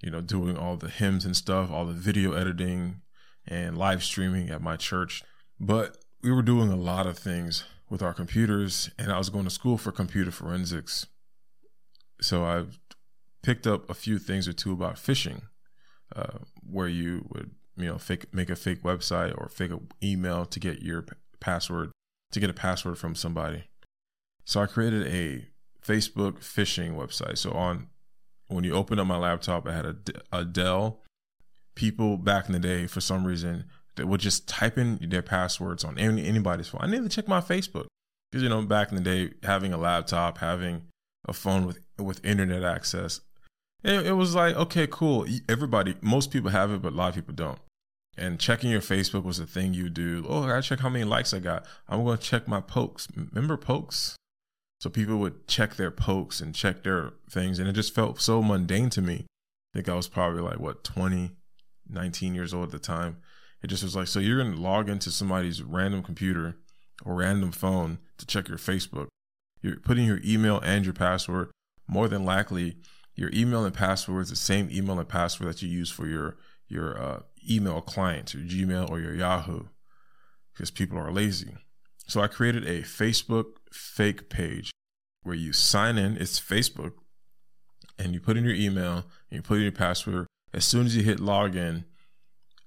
you 0.00 0.10
know, 0.10 0.20
doing 0.20 0.56
all 0.56 0.76
the 0.76 0.88
hymns 0.88 1.24
and 1.24 1.36
stuff, 1.36 1.70
all 1.70 1.86
the 1.86 1.92
video 1.92 2.32
editing 2.32 3.02
and 3.46 3.76
live 3.76 4.02
streaming 4.02 4.50
at 4.50 4.62
my 4.62 4.76
church. 4.76 5.22
But 5.60 5.98
we 6.22 6.32
were 6.32 6.42
doing 6.42 6.70
a 6.70 6.76
lot 6.76 7.06
of 7.06 7.18
things 7.18 7.64
with 7.90 8.02
our 8.02 8.14
computers, 8.14 8.90
and 8.98 9.12
I 9.12 9.18
was 9.18 9.30
going 9.30 9.44
to 9.44 9.50
school 9.50 9.78
for 9.78 9.92
computer 9.92 10.30
forensics. 10.30 11.06
So 12.20 12.44
I 12.44 12.64
picked 13.42 13.66
up 13.66 13.88
a 13.90 13.94
few 13.94 14.18
things 14.18 14.48
or 14.48 14.52
two 14.52 14.72
about 14.72 14.96
phishing, 14.96 15.42
uh, 16.16 16.38
where 16.68 16.88
you 16.88 17.26
would, 17.30 17.50
you 17.76 17.86
know, 17.86 17.98
fake 17.98 18.32
make 18.32 18.50
a 18.50 18.56
fake 18.56 18.82
website 18.82 19.36
or 19.36 19.48
fake 19.48 19.70
an 19.70 19.88
email 20.02 20.46
to 20.46 20.58
get 20.58 20.82
your 20.82 21.04
password 21.40 21.90
to 22.32 22.40
get 22.40 22.50
a 22.50 22.54
password 22.54 22.98
from 22.98 23.14
somebody. 23.14 23.64
So 24.44 24.60
I 24.60 24.66
created 24.66 25.06
a 25.06 25.46
Facebook 25.86 26.40
phishing 26.40 26.96
website. 26.96 27.38
So 27.38 27.52
on 27.52 27.88
when 28.54 28.64
you 28.64 28.72
open 28.72 28.98
up 28.98 29.06
my 29.06 29.16
laptop, 29.16 29.66
I 29.66 29.72
had 29.74 29.86
a, 29.86 29.96
a 30.32 30.44
Dell. 30.44 31.00
People 31.74 32.16
back 32.16 32.46
in 32.46 32.52
the 32.52 32.60
day, 32.60 32.86
for 32.86 33.00
some 33.00 33.26
reason, 33.26 33.64
they 33.96 34.04
would 34.04 34.20
just 34.20 34.48
type 34.48 34.78
in 34.78 34.98
their 35.00 35.22
passwords 35.22 35.84
on 35.84 35.98
any, 35.98 36.24
anybody's 36.24 36.68
phone. 36.68 36.80
I 36.82 36.86
need 36.86 37.02
to 37.02 37.08
check 37.08 37.26
my 37.26 37.40
Facebook 37.40 37.86
because 38.30 38.42
you 38.42 38.48
know 38.48 38.62
back 38.62 38.90
in 38.90 38.96
the 38.96 39.02
day, 39.02 39.34
having 39.42 39.72
a 39.72 39.76
laptop, 39.76 40.38
having 40.38 40.82
a 41.26 41.32
phone 41.32 41.66
with 41.66 41.80
with 41.98 42.24
internet 42.24 42.62
access, 42.62 43.20
it, 43.82 44.06
it 44.06 44.12
was 44.12 44.34
like 44.34 44.54
okay, 44.56 44.86
cool. 44.88 45.26
Everybody, 45.48 45.96
most 46.00 46.30
people 46.30 46.50
have 46.50 46.70
it, 46.72 46.82
but 46.82 46.92
a 46.92 46.96
lot 46.96 47.08
of 47.08 47.14
people 47.14 47.34
don't. 47.34 47.58
And 48.16 48.38
checking 48.38 48.70
your 48.70 48.80
Facebook 48.80 49.24
was 49.24 49.40
a 49.40 49.46
thing 49.46 49.74
you 49.74 49.88
do. 49.88 50.24
Oh, 50.28 50.44
I 50.44 50.48
gotta 50.48 50.62
check 50.62 50.80
how 50.80 50.88
many 50.88 51.04
likes 51.04 51.34
I 51.34 51.40
got. 51.40 51.66
I'm 51.88 52.04
gonna 52.04 52.16
check 52.16 52.46
my 52.46 52.60
pokes. 52.60 53.08
Remember 53.16 53.56
pokes? 53.56 54.16
So 54.84 54.90
people 54.90 55.16
would 55.16 55.48
check 55.48 55.76
their 55.76 55.90
pokes 55.90 56.42
and 56.42 56.54
check 56.54 56.82
their 56.82 57.14
things. 57.30 57.58
And 57.58 57.66
it 57.66 57.72
just 57.72 57.94
felt 57.94 58.20
so 58.20 58.42
mundane 58.42 58.90
to 58.90 59.00
me. 59.00 59.24
I 59.24 59.78
think 59.78 59.88
I 59.88 59.94
was 59.94 60.08
probably 60.08 60.42
like, 60.42 60.60
what, 60.60 60.84
20, 60.84 61.30
19 61.88 62.34
years 62.34 62.52
old 62.52 62.66
at 62.66 62.70
the 62.70 62.78
time. 62.78 63.16
It 63.62 63.68
just 63.68 63.82
was 63.82 63.96
like, 63.96 64.08
so 64.08 64.18
you're 64.18 64.42
going 64.42 64.54
to 64.54 64.60
log 64.60 64.90
into 64.90 65.10
somebody's 65.10 65.62
random 65.62 66.02
computer 66.02 66.58
or 67.02 67.14
random 67.14 67.50
phone 67.50 67.96
to 68.18 68.26
check 68.26 68.46
your 68.46 68.58
Facebook. 68.58 69.06
You're 69.62 69.80
putting 69.80 70.04
your 70.04 70.20
email 70.22 70.60
and 70.60 70.84
your 70.84 70.92
password. 70.92 71.50
More 71.88 72.06
than 72.06 72.26
likely, 72.26 72.76
your 73.14 73.30
email 73.32 73.64
and 73.64 73.72
password 73.72 74.24
is 74.24 74.28
the 74.28 74.36
same 74.36 74.68
email 74.70 74.98
and 74.98 75.08
password 75.08 75.48
that 75.48 75.62
you 75.62 75.68
use 75.70 75.90
for 75.90 76.06
your 76.06 76.36
your 76.68 77.02
uh, 77.02 77.20
email 77.50 77.80
client, 77.80 78.34
your 78.34 78.42
Gmail 78.42 78.90
or 78.90 79.00
your 79.00 79.14
Yahoo, 79.14 79.62
because 80.52 80.70
people 80.70 80.98
are 80.98 81.10
lazy. 81.10 81.56
So 82.06 82.20
I 82.20 82.26
created 82.26 82.66
a 82.66 82.82
Facebook 82.82 83.46
fake 83.72 84.28
page 84.28 84.73
where 85.24 85.34
you 85.34 85.52
sign 85.52 85.98
in. 85.98 86.16
It's 86.16 86.38
Facebook, 86.38 86.92
and 87.98 88.14
you 88.14 88.20
put 88.20 88.36
in 88.36 88.44
your 88.44 88.54
email 88.54 89.04
and 89.30 89.38
you 89.38 89.42
put 89.42 89.56
in 89.56 89.64
your 89.64 89.72
password. 89.72 90.26
As 90.52 90.64
soon 90.64 90.86
as 90.86 90.96
you 90.96 91.02
hit 91.02 91.18
login, 91.18 91.84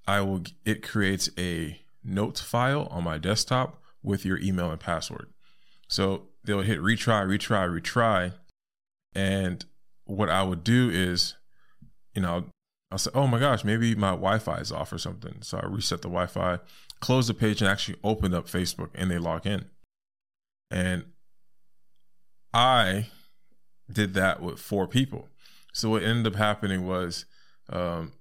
I 0.06 0.20
will. 0.20 0.42
It 0.64 0.86
creates 0.86 1.30
a 1.38 1.80
notes 2.04 2.40
file 2.40 2.86
on 2.90 3.04
my 3.04 3.18
desktop 3.18 3.82
with 4.02 4.24
your 4.24 4.38
email 4.38 4.70
and 4.70 4.80
password. 4.80 5.28
So 5.88 6.28
they'll 6.44 6.60
hit 6.60 6.80
retry, 6.80 7.26
retry, 7.26 7.68
retry, 7.68 8.34
and 9.14 9.64
what 10.04 10.28
I 10.28 10.42
would 10.42 10.64
do 10.64 10.90
is, 10.90 11.34
you 12.14 12.22
know, 12.22 12.46
I'll 12.90 12.98
say, 12.98 13.10
oh 13.14 13.26
my 13.26 13.38
gosh, 13.38 13.64
maybe 13.64 13.94
my 13.94 14.10
Wi-Fi 14.10 14.56
is 14.56 14.72
off 14.72 14.92
or 14.92 14.98
something. 14.98 15.42
So 15.42 15.58
I 15.58 15.66
reset 15.66 16.00
the 16.00 16.08
Wi-Fi, 16.08 16.58
close 17.00 17.28
the 17.28 17.34
page, 17.34 17.60
and 17.60 17.70
actually 17.70 17.98
open 18.02 18.32
up 18.32 18.46
Facebook, 18.46 18.90
and 18.94 19.10
they 19.10 19.18
log 19.18 19.46
in. 19.46 19.66
And 20.70 21.04
I 22.52 23.08
did 23.90 24.14
that 24.14 24.40
with 24.42 24.58
four 24.58 24.86
people. 24.86 25.28
So 25.72 25.90
what 25.90 26.02
ended 26.02 26.32
up 26.32 26.38
happening 26.38 26.86
was 26.86 27.24
um, 27.70 28.12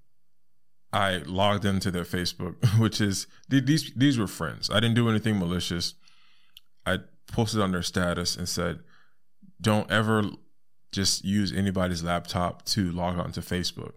I 0.92 1.18
logged 1.26 1.66
into 1.66 1.92
their 1.92 2.04
Facebook, 2.04 2.56
which 2.80 3.02
is 3.02 3.28
these 3.50 3.94
these 3.96 4.18
were 4.18 4.28
friends. 4.28 4.70
I 4.70 4.80
didn't 4.80 4.96
do 4.96 5.10
anything 5.10 5.40
malicious. 5.40 5.96
I 6.86 7.00
posted 7.32 7.62
on 7.62 7.72
their 7.72 7.84
status 7.84 8.36
and 8.36 8.48
said, 8.48 8.80
"Don't 9.62 9.90
ever 9.92 10.24
just 10.92 11.26
use 11.26 11.52
anybody's 11.52 12.04
laptop 12.04 12.64
to 12.66 12.92
log 12.92 13.20
on 13.20 13.32
to 13.34 13.42
Facebook." 13.42 13.94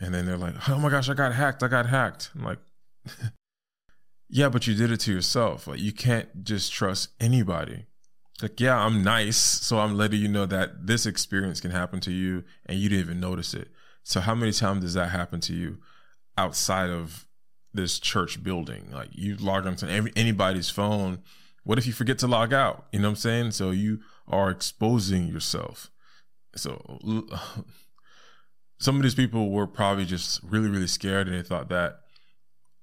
And 0.00 0.14
then 0.14 0.26
they're 0.26 0.36
like, 0.36 0.68
"Oh 0.68 0.78
my 0.78 0.90
gosh, 0.90 1.08
I 1.08 1.14
got 1.14 1.34
hacked! 1.34 1.62
I 1.62 1.68
got 1.68 1.86
hacked!" 1.86 2.30
I'm 2.34 2.44
like, 2.44 2.60
"Yeah, 4.28 4.48
but 4.48 4.66
you 4.66 4.74
did 4.74 4.92
it 4.92 5.00
to 5.00 5.12
yourself. 5.12 5.66
Like 5.66 5.80
you 5.80 5.92
can't 5.92 6.44
just 6.44 6.72
trust 6.72 7.10
anybody." 7.20 7.86
Like 8.42 8.60
yeah 8.60 8.78
i'm 8.78 9.02
nice 9.02 9.36
so 9.36 9.78
i'm 9.78 9.96
letting 9.96 10.20
you 10.20 10.28
know 10.28 10.46
that 10.46 10.86
this 10.86 11.06
experience 11.06 11.60
can 11.60 11.70
happen 11.70 12.00
to 12.00 12.12
you 12.12 12.44
and 12.66 12.78
you 12.78 12.88
didn't 12.88 13.04
even 13.04 13.20
notice 13.20 13.54
it. 13.54 13.68
So 14.02 14.20
how 14.20 14.34
many 14.34 14.52
times 14.52 14.82
does 14.82 14.94
that 14.94 15.10
happen 15.10 15.40
to 15.40 15.52
you 15.52 15.78
outside 16.36 16.90
of 16.90 17.26
this 17.74 17.98
church 17.98 18.42
building? 18.42 18.90
Like 18.90 19.10
you 19.12 19.36
log 19.36 19.66
onto 19.66 19.86
anybody's 19.86 20.70
phone. 20.70 21.22
What 21.64 21.78
if 21.78 21.86
you 21.86 21.92
forget 21.92 22.18
to 22.20 22.26
log 22.26 22.52
out? 22.52 22.86
You 22.92 23.00
know 23.00 23.08
what 23.08 23.12
i'm 23.12 23.16
saying? 23.16 23.50
So 23.50 23.70
you 23.70 24.00
are 24.26 24.50
exposing 24.50 25.28
yourself. 25.28 25.90
So 26.56 26.98
some 28.78 28.96
of 28.96 29.02
these 29.02 29.14
people 29.14 29.50
were 29.50 29.66
probably 29.66 30.06
just 30.06 30.40
really 30.42 30.68
really 30.68 30.86
scared 30.86 31.28
and 31.28 31.36
they 31.36 31.42
thought 31.42 31.68
that 31.68 32.00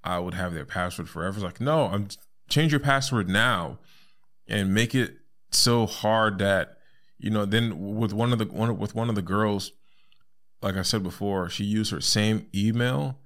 i 0.03 0.19
would 0.19 0.33
have 0.33 0.53
their 0.53 0.65
password 0.65 1.09
forever. 1.09 1.37
It's 1.37 1.43
like 1.43 1.61
no 1.61 1.85
i'm 1.85 2.09
change 2.49 2.71
your 2.71 2.79
password 2.79 3.27
now 3.27 3.79
and 4.47 4.73
make 4.73 4.93
it 4.93 5.15
so 5.55 5.85
hard 5.85 6.39
that 6.39 6.77
you 7.17 7.29
know 7.29 7.45
then 7.45 7.95
with 7.97 8.13
one 8.13 8.33
of 8.33 8.39
the 8.39 8.45
one 8.45 8.77
with 8.77 8.95
one 8.95 9.09
of 9.09 9.15
the 9.15 9.21
girls 9.21 9.71
like 10.61 10.75
i 10.75 10.81
said 10.81 11.03
before 11.03 11.49
she 11.49 11.63
used 11.63 11.91
her 11.91 12.01
same 12.01 12.47
email 12.53 13.17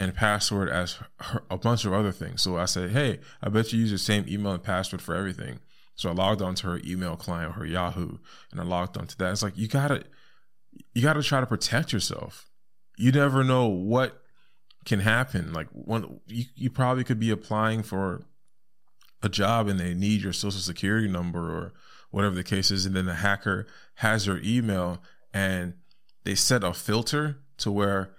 and 0.00 0.14
password 0.14 0.68
as 0.68 0.98
her, 1.20 1.42
a 1.50 1.56
bunch 1.56 1.84
of 1.84 1.92
other 1.92 2.12
things. 2.12 2.42
So 2.42 2.56
i 2.56 2.64
said 2.64 2.90
hey 2.90 3.20
i 3.42 3.48
bet 3.48 3.72
you 3.72 3.80
use 3.80 3.90
the 3.90 3.98
same 3.98 4.24
email 4.28 4.52
and 4.52 4.62
password 4.62 5.02
for 5.02 5.14
everything. 5.14 5.60
So 5.94 6.10
i 6.10 6.12
logged 6.12 6.42
onto 6.42 6.68
her 6.68 6.80
email 6.84 7.16
client 7.16 7.54
her 7.54 7.66
yahoo 7.66 8.18
and 8.50 8.60
i 8.60 8.64
logged 8.64 8.96
onto 8.96 9.16
that. 9.16 9.32
It's 9.32 9.42
like 9.42 9.56
you 9.56 9.68
gotta 9.68 10.04
you 10.94 11.02
gotta 11.02 11.22
try 11.22 11.40
to 11.40 11.46
protect 11.46 11.92
yourself. 11.92 12.48
You 12.96 13.12
never 13.12 13.44
know 13.44 13.66
what 13.66 14.22
can 14.84 15.00
happen. 15.00 15.52
Like 15.52 15.68
one 15.72 16.20
you, 16.26 16.44
you 16.54 16.70
probably 16.70 17.04
could 17.04 17.20
be 17.20 17.30
applying 17.30 17.82
for 17.82 18.22
a 19.22 19.28
job 19.28 19.68
and 19.68 19.78
they 19.78 19.94
need 19.94 20.22
your 20.22 20.32
social 20.32 20.60
security 20.60 21.08
number 21.08 21.50
or 21.50 21.72
whatever 22.10 22.34
the 22.34 22.44
case 22.44 22.70
is, 22.70 22.86
and 22.86 22.94
then 22.94 23.06
the 23.06 23.14
hacker 23.14 23.66
has 23.96 24.26
your 24.26 24.40
email 24.42 25.02
and 25.34 25.74
they 26.24 26.34
set 26.34 26.64
a 26.64 26.72
filter 26.72 27.38
to 27.58 27.70
where 27.70 28.14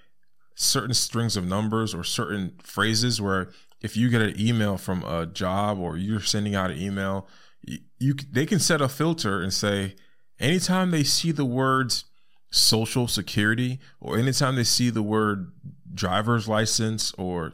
certain 0.55 0.93
strings 0.93 1.37
of 1.37 1.45
numbers 1.45 1.93
or 1.93 2.03
certain 2.03 2.53
phrases 2.61 3.21
where 3.21 3.49
if 3.81 3.95
you 3.95 4.09
get 4.09 4.21
an 4.21 4.39
email 4.39 4.77
from 4.77 5.03
a 5.05 5.25
job 5.25 5.79
or 5.79 5.97
you're 5.97 6.19
sending 6.19 6.53
out 6.53 6.69
an 6.69 6.77
email, 6.77 7.27
you, 7.61 7.79
you 7.97 8.13
they 8.31 8.45
can 8.45 8.59
set 8.59 8.81
a 8.81 8.89
filter 8.89 9.41
and 9.41 9.53
say 9.53 9.95
anytime 10.39 10.91
they 10.91 11.03
see 11.03 11.31
the 11.31 11.45
words 11.45 12.05
social 12.51 13.07
security 13.07 13.79
or 14.01 14.17
anytime 14.17 14.55
they 14.55 14.63
see 14.63 14.89
the 14.89 15.03
word 15.03 15.51
driver's 15.93 16.47
license 16.47 17.13
or 17.17 17.53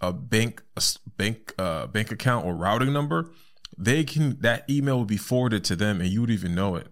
a 0.00 0.12
bank 0.12 0.62
a 0.76 0.82
bank 1.16 1.54
uh, 1.58 1.86
bank 1.86 2.10
account 2.10 2.46
or 2.46 2.54
routing 2.54 2.92
number, 2.92 3.30
they 3.76 4.04
can 4.04 4.38
that 4.40 4.68
email 4.68 4.98
will 4.98 5.04
be 5.04 5.16
forwarded 5.16 5.64
to 5.64 5.76
them 5.76 6.00
and 6.00 6.10
you 6.10 6.20
would 6.20 6.30
even 6.30 6.54
know 6.54 6.76
it. 6.76 6.88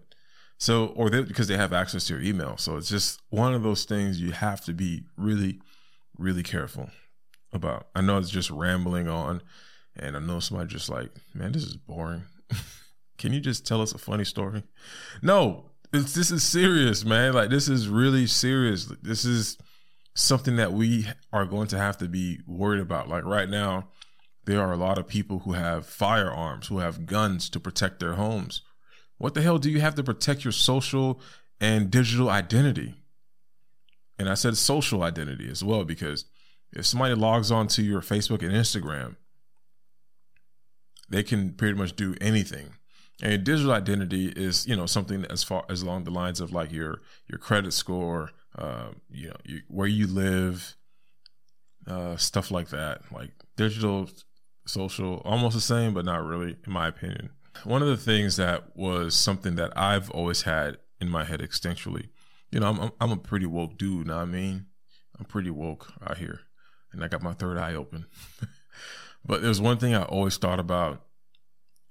So 0.57 0.87
or 0.87 1.09
they, 1.09 1.21
because 1.21 1.47
they 1.47 1.57
have 1.57 1.73
access 1.73 2.05
to 2.07 2.13
your 2.13 2.23
email. 2.23 2.57
So 2.57 2.77
it's 2.77 2.89
just 2.89 3.21
one 3.29 3.53
of 3.53 3.63
those 3.63 3.85
things 3.85 4.19
you 4.19 4.31
have 4.31 4.61
to 4.65 4.73
be 4.73 5.03
really 5.17 5.59
really 6.17 6.43
careful 6.43 6.89
about. 7.51 7.87
I 7.95 8.01
know 8.01 8.17
it's 8.17 8.29
just 8.29 8.49
rambling 8.49 9.07
on 9.07 9.41
and 9.97 10.17
I 10.17 10.19
know 10.19 10.39
somebody 10.39 10.69
just 10.69 10.89
like, 10.89 11.11
man, 11.33 11.51
this 11.51 11.63
is 11.63 11.75
boring. 11.75 12.23
can 13.17 13.33
you 13.33 13.39
just 13.39 13.65
tell 13.65 13.81
us 13.81 13.93
a 13.93 13.97
funny 13.97 14.25
story? 14.25 14.63
No, 15.21 15.71
this 15.91 16.31
is 16.31 16.43
serious, 16.43 17.05
man. 17.05 17.33
Like 17.33 17.49
this 17.49 17.67
is 17.67 17.87
really 17.87 18.27
serious. 18.27 18.85
This 19.01 19.25
is 19.25 19.57
something 20.15 20.55
that 20.55 20.73
we 20.73 21.07
are 21.31 21.45
going 21.45 21.67
to 21.67 21.77
have 21.77 21.97
to 21.97 22.07
be 22.07 22.39
worried 22.47 22.81
about. 22.81 23.09
Like 23.09 23.25
right 23.25 23.49
now, 23.49 23.89
there 24.45 24.61
are 24.61 24.71
a 24.71 24.77
lot 24.77 24.97
of 24.97 25.07
people 25.07 25.39
who 25.39 25.53
have 25.53 25.85
firearms, 25.85 26.67
who 26.67 26.79
have 26.79 27.05
guns 27.05 27.49
to 27.49 27.59
protect 27.59 27.99
their 27.99 28.13
homes. 28.13 28.61
What 29.17 29.33
the 29.33 29.41
hell 29.41 29.57
do 29.57 29.69
you 29.69 29.81
have 29.81 29.95
to 29.95 30.03
protect 30.03 30.43
your 30.43 30.51
social 30.53 31.19
and 31.59 31.91
digital 31.91 32.29
identity? 32.29 32.95
And 34.17 34.29
I 34.29 34.35
said 34.35 34.55
social 34.55 35.03
identity 35.03 35.49
as 35.49 35.63
well 35.63 35.83
because 35.83 36.25
if 36.71 36.85
somebody 36.85 37.13
logs 37.13 37.51
on 37.51 37.67
to 37.69 37.83
your 37.83 38.01
Facebook 38.01 38.41
and 38.41 38.51
Instagram, 38.53 39.17
they 41.09 41.23
can 41.23 41.53
pretty 41.53 41.77
much 41.77 41.95
do 41.95 42.15
anything. 42.21 42.75
And 43.21 43.43
digital 43.43 43.71
identity 43.71 44.27
is, 44.27 44.67
you 44.67 44.75
know, 44.75 44.85
something 44.85 45.25
as 45.25 45.43
far 45.43 45.65
as 45.69 45.81
along 45.81 46.03
the 46.03 46.11
lines 46.11 46.39
of 46.39 46.51
like 46.51 46.71
your 46.71 47.01
your 47.27 47.39
credit 47.39 47.71
score, 47.73 48.31
uh, 48.57 48.89
you 49.09 49.29
know, 49.29 49.35
you, 49.43 49.61
where 49.67 49.87
you 49.87 50.07
live, 50.07 50.75
uh, 51.87 52.15
stuff 52.17 52.51
like 52.51 52.69
that. 52.69 53.01
Like 53.11 53.31
digital, 53.55 54.09
social, 54.65 55.21
almost 55.25 55.55
the 55.55 55.61
same, 55.61 55.93
but 55.93 56.05
not 56.05 56.23
really, 56.25 56.55
in 56.65 56.73
my 56.73 56.87
opinion. 56.87 57.29
One 57.63 57.81
of 57.81 57.87
the 57.87 57.97
things 57.97 58.35
that 58.37 58.75
was 58.75 59.15
something 59.15 59.55
that 59.55 59.77
I've 59.77 60.09
always 60.11 60.43
had 60.43 60.77
in 60.99 61.09
my 61.09 61.23
head 61.23 61.39
instinctually, 61.39 62.09
you 62.51 62.59
know, 62.59 62.67
I'm 62.67 62.91
I'm 62.99 63.11
a 63.11 63.17
pretty 63.17 63.45
woke 63.45 63.77
dude. 63.77 64.07
Know 64.07 64.15
what 64.15 64.23
I 64.23 64.25
mean? 64.25 64.67
I'm 65.17 65.25
pretty 65.25 65.49
woke 65.49 65.93
out 66.05 66.17
here, 66.17 66.41
and 66.91 67.03
I 67.03 67.07
got 67.07 67.23
my 67.23 67.33
third 67.33 67.57
eye 67.57 67.73
open. 67.73 68.05
but 69.25 69.41
there's 69.41 69.61
one 69.61 69.77
thing 69.77 69.93
I 69.93 70.03
always 70.03 70.37
thought 70.37 70.59
about, 70.59 71.01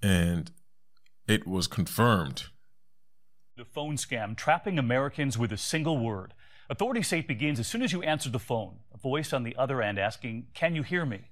and 0.03 0.51
it 1.27 1.47
was 1.47 1.67
confirmed. 1.67 2.45
The 3.57 3.65
phone 3.65 3.97
scam 3.97 4.37
trapping 4.37 4.79
Americans 4.79 5.39
with 5.39 5.53
a 5.53 5.57
single 5.57 5.99
word. 5.99 6.35
Authorities 6.71 7.09
say 7.09 7.19
it 7.19 7.29
begins 7.29 7.61
as 7.61 7.67
soon 7.67 7.83
as 7.83 7.93
you 7.93 8.03
answer 8.03 8.31
the 8.31 8.39
phone. 8.39 8.77
A 8.95 8.99
voice 8.99 9.33
on 9.33 9.43
the 9.43 9.55
other 9.57 9.83
end 9.83 9.99
asking, 9.99 10.47
Can 10.55 10.75
you 10.75 10.83
hear 10.83 11.05
me? 11.05 11.29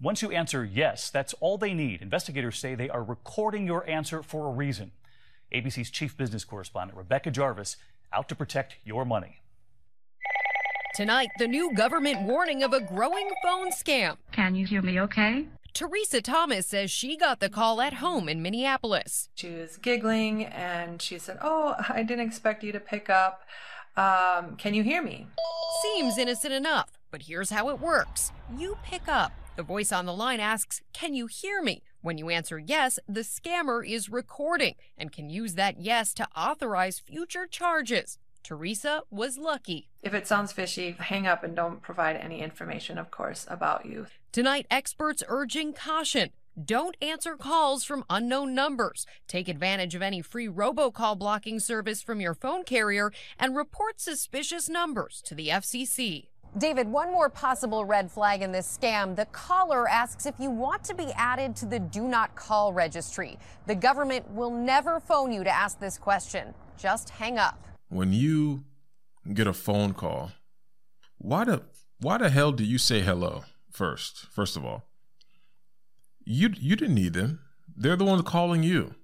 Once 0.00 0.20
you 0.20 0.30
answer 0.30 0.64
yes, 0.64 1.08
that's 1.08 1.32
all 1.34 1.56
they 1.56 1.72
need. 1.72 2.02
Investigators 2.02 2.58
say 2.58 2.74
they 2.74 2.90
are 2.90 3.02
recording 3.02 3.66
your 3.66 3.88
answer 3.88 4.22
for 4.22 4.46
a 4.46 4.52
reason. 4.52 4.92
ABC's 5.54 5.90
chief 5.90 6.16
business 6.16 6.44
correspondent, 6.44 6.98
Rebecca 6.98 7.30
Jarvis, 7.30 7.76
out 8.12 8.28
to 8.28 8.34
protect 8.34 8.76
your 8.84 9.06
money. 9.06 9.40
Tonight, 10.94 11.30
the 11.38 11.48
new 11.48 11.72
government 11.74 12.22
warning 12.22 12.62
of 12.62 12.72
a 12.72 12.80
growing 12.80 13.30
phone 13.42 13.70
scam. 13.70 14.16
Can 14.32 14.54
you 14.54 14.66
hear 14.66 14.82
me 14.82 15.00
okay? 15.00 15.46
Teresa 15.72 16.22
Thomas 16.22 16.66
says 16.66 16.90
she 16.90 17.16
got 17.16 17.40
the 17.40 17.50
call 17.50 17.82
at 17.82 17.94
home 17.94 18.28
in 18.28 18.42
Minneapolis. 18.42 19.28
She 19.34 19.50
was 19.50 19.76
giggling 19.76 20.44
and 20.44 21.00
she 21.00 21.18
said, 21.18 21.38
Oh, 21.42 21.74
I 21.88 22.02
didn't 22.02 22.26
expect 22.26 22.64
you 22.64 22.72
to 22.72 22.80
pick 22.80 23.10
up. 23.10 23.42
Um, 23.96 24.56
can 24.56 24.74
you 24.74 24.82
hear 24.82 25.02
me? 25.02 25.26
Seems 25.82 26.18
innocent 26.18 26.52
enough, 26.52 26.98
but 27.10 27.22
here's 27.22 27.50
how 27.50 27.70
it 27.70 27.80
works 27.80 28.32
you 28.56 28.76
pick 28.82 29.08
up. 29.08 29.32
The 29.56 29.62
voice 29.62 29.90
on 29.90 30.04
the 30.04 30.12
line 30.12 30.38
asks, 30.38 30.82
Can 30.92 31.14
you 31.14 31.26
hear 31.26 31.62
me? 31.62 31.82
When 32.02 32.18
you 32.18 32.28
answer 32.28 32.58
yes, 32.58 32.98
the 33.08 33.22
scammer 33.22 33.86
is 33.86 34.10
recording 34.10 34.74
and 34.98 35.10
can 35.10 35.30
use 35.30 35.54
that 35.54 35.80
yes 35.80 36.12
to 36.14 36.28
authorize 36.36 36.98
future 36.98 37.46
charges. 37.46 38.18
Teresa 38.42 39.02
was 39.10 39.38
lucky. 39.38 39.88
If 40.02 40.14
it 40.14 40.26
sounds 40.26 40.52
fishy, 40.52 40.94
hang 40.98 41.26
up 41.26 41.42
and 41.42 41.56
don't 41.56 41.82
provide 41.82 42.16
any 42.16 42.42
information, 42.42 42.98
of 42.98 43.10
course, 43.10 43.46
about 43.48 43.86
you. 43.86 44.06
Tonight, 44.30 44.66
experts 44.70 45.24
urging 45.26 45.72
caution. 45.72 46.30
Don't 46.62 46.96
answer 47.02 47.36
calls 47.36 47.84
from 47.84 48.04
unknown 48.08 48.54
numbers. 48.54 49.06
Take 49.28 49.48
advantage 49.48 49.94
of 49.94 50.02
any 50.02 50.22
free 50.22 50.48
robocall 50.48 51.18
blocking 51.18 51.60
service 51.60 52.02
from 52.02 52.20
your 52.20 52.34
phone 52.34 52.64
carrier 52.64 53.12
and 53.38 53.56
report 53.56 54.00
suspicious 54.00 54.68
numbers 54.68 55.22
to 55.26 55.34
the 55.34 55.48
FCC. 55.48 56.28
David, 56.56 56.88
one 56.88 57.12
more 57.12 57.28
possible 57.28 57.84
red 57.84 58.10
flag 58.10 58.40
in 58.40 58.52
this 58.52 58.78
scam. 58.78 59.14
The 59.14 59.26
caller 59.26 59.88
asks 59.88 60.24
if 60.24 60.40
you 60.40 60.50
want 60.50 60.82
to 60.84 60.94
be 60.94 61.12
added 61.14 61.54
to 61.56 61.66
the 61.66 61.78
do 61.78 62.08
not 62.08 62.34
call 62.34 62.72
registry. 62.72 63.38
The 63.66 63.74
government 63.74 64.30
will 64.30 64.50
never 64.50 64.98
phone 65.00 65.32
you 65.32 65.44
to 65.44 65.50
ask 65.50 65.78
this 65.78 65.98
question. 65.98 66.54
Just 66.78 67.10
hang 67.10 67.36
up 67.38 67.66
when 67.88 68.12
you 68.12 68.64
get 69.32 69.46
a 69.46 69.52
phone 69.52 69.94
call, 69.94 70.32
why 71.18 71.44
the 71.44 71.62
why 71.98 72.18
the 72.18 72.28
hell 72.28 72.52
do 72.52 72.64
you 72.64 72.78
say 72.78 73.00
hello 73.00 73.44
first? 73.70 74.26
First 74.30 74.56
of 74.56 74.64
all, 74.64 74.84
you 76.26 76.50
you 76.58 76.76
didn't 76.76 76.94
need 76.94 77.14
them. 77.14 77.40
They're 77.76 77.96
the 77.96 78.04
ones 78.04 78.22
calling 78.22 78.62
you. 78.62 78.94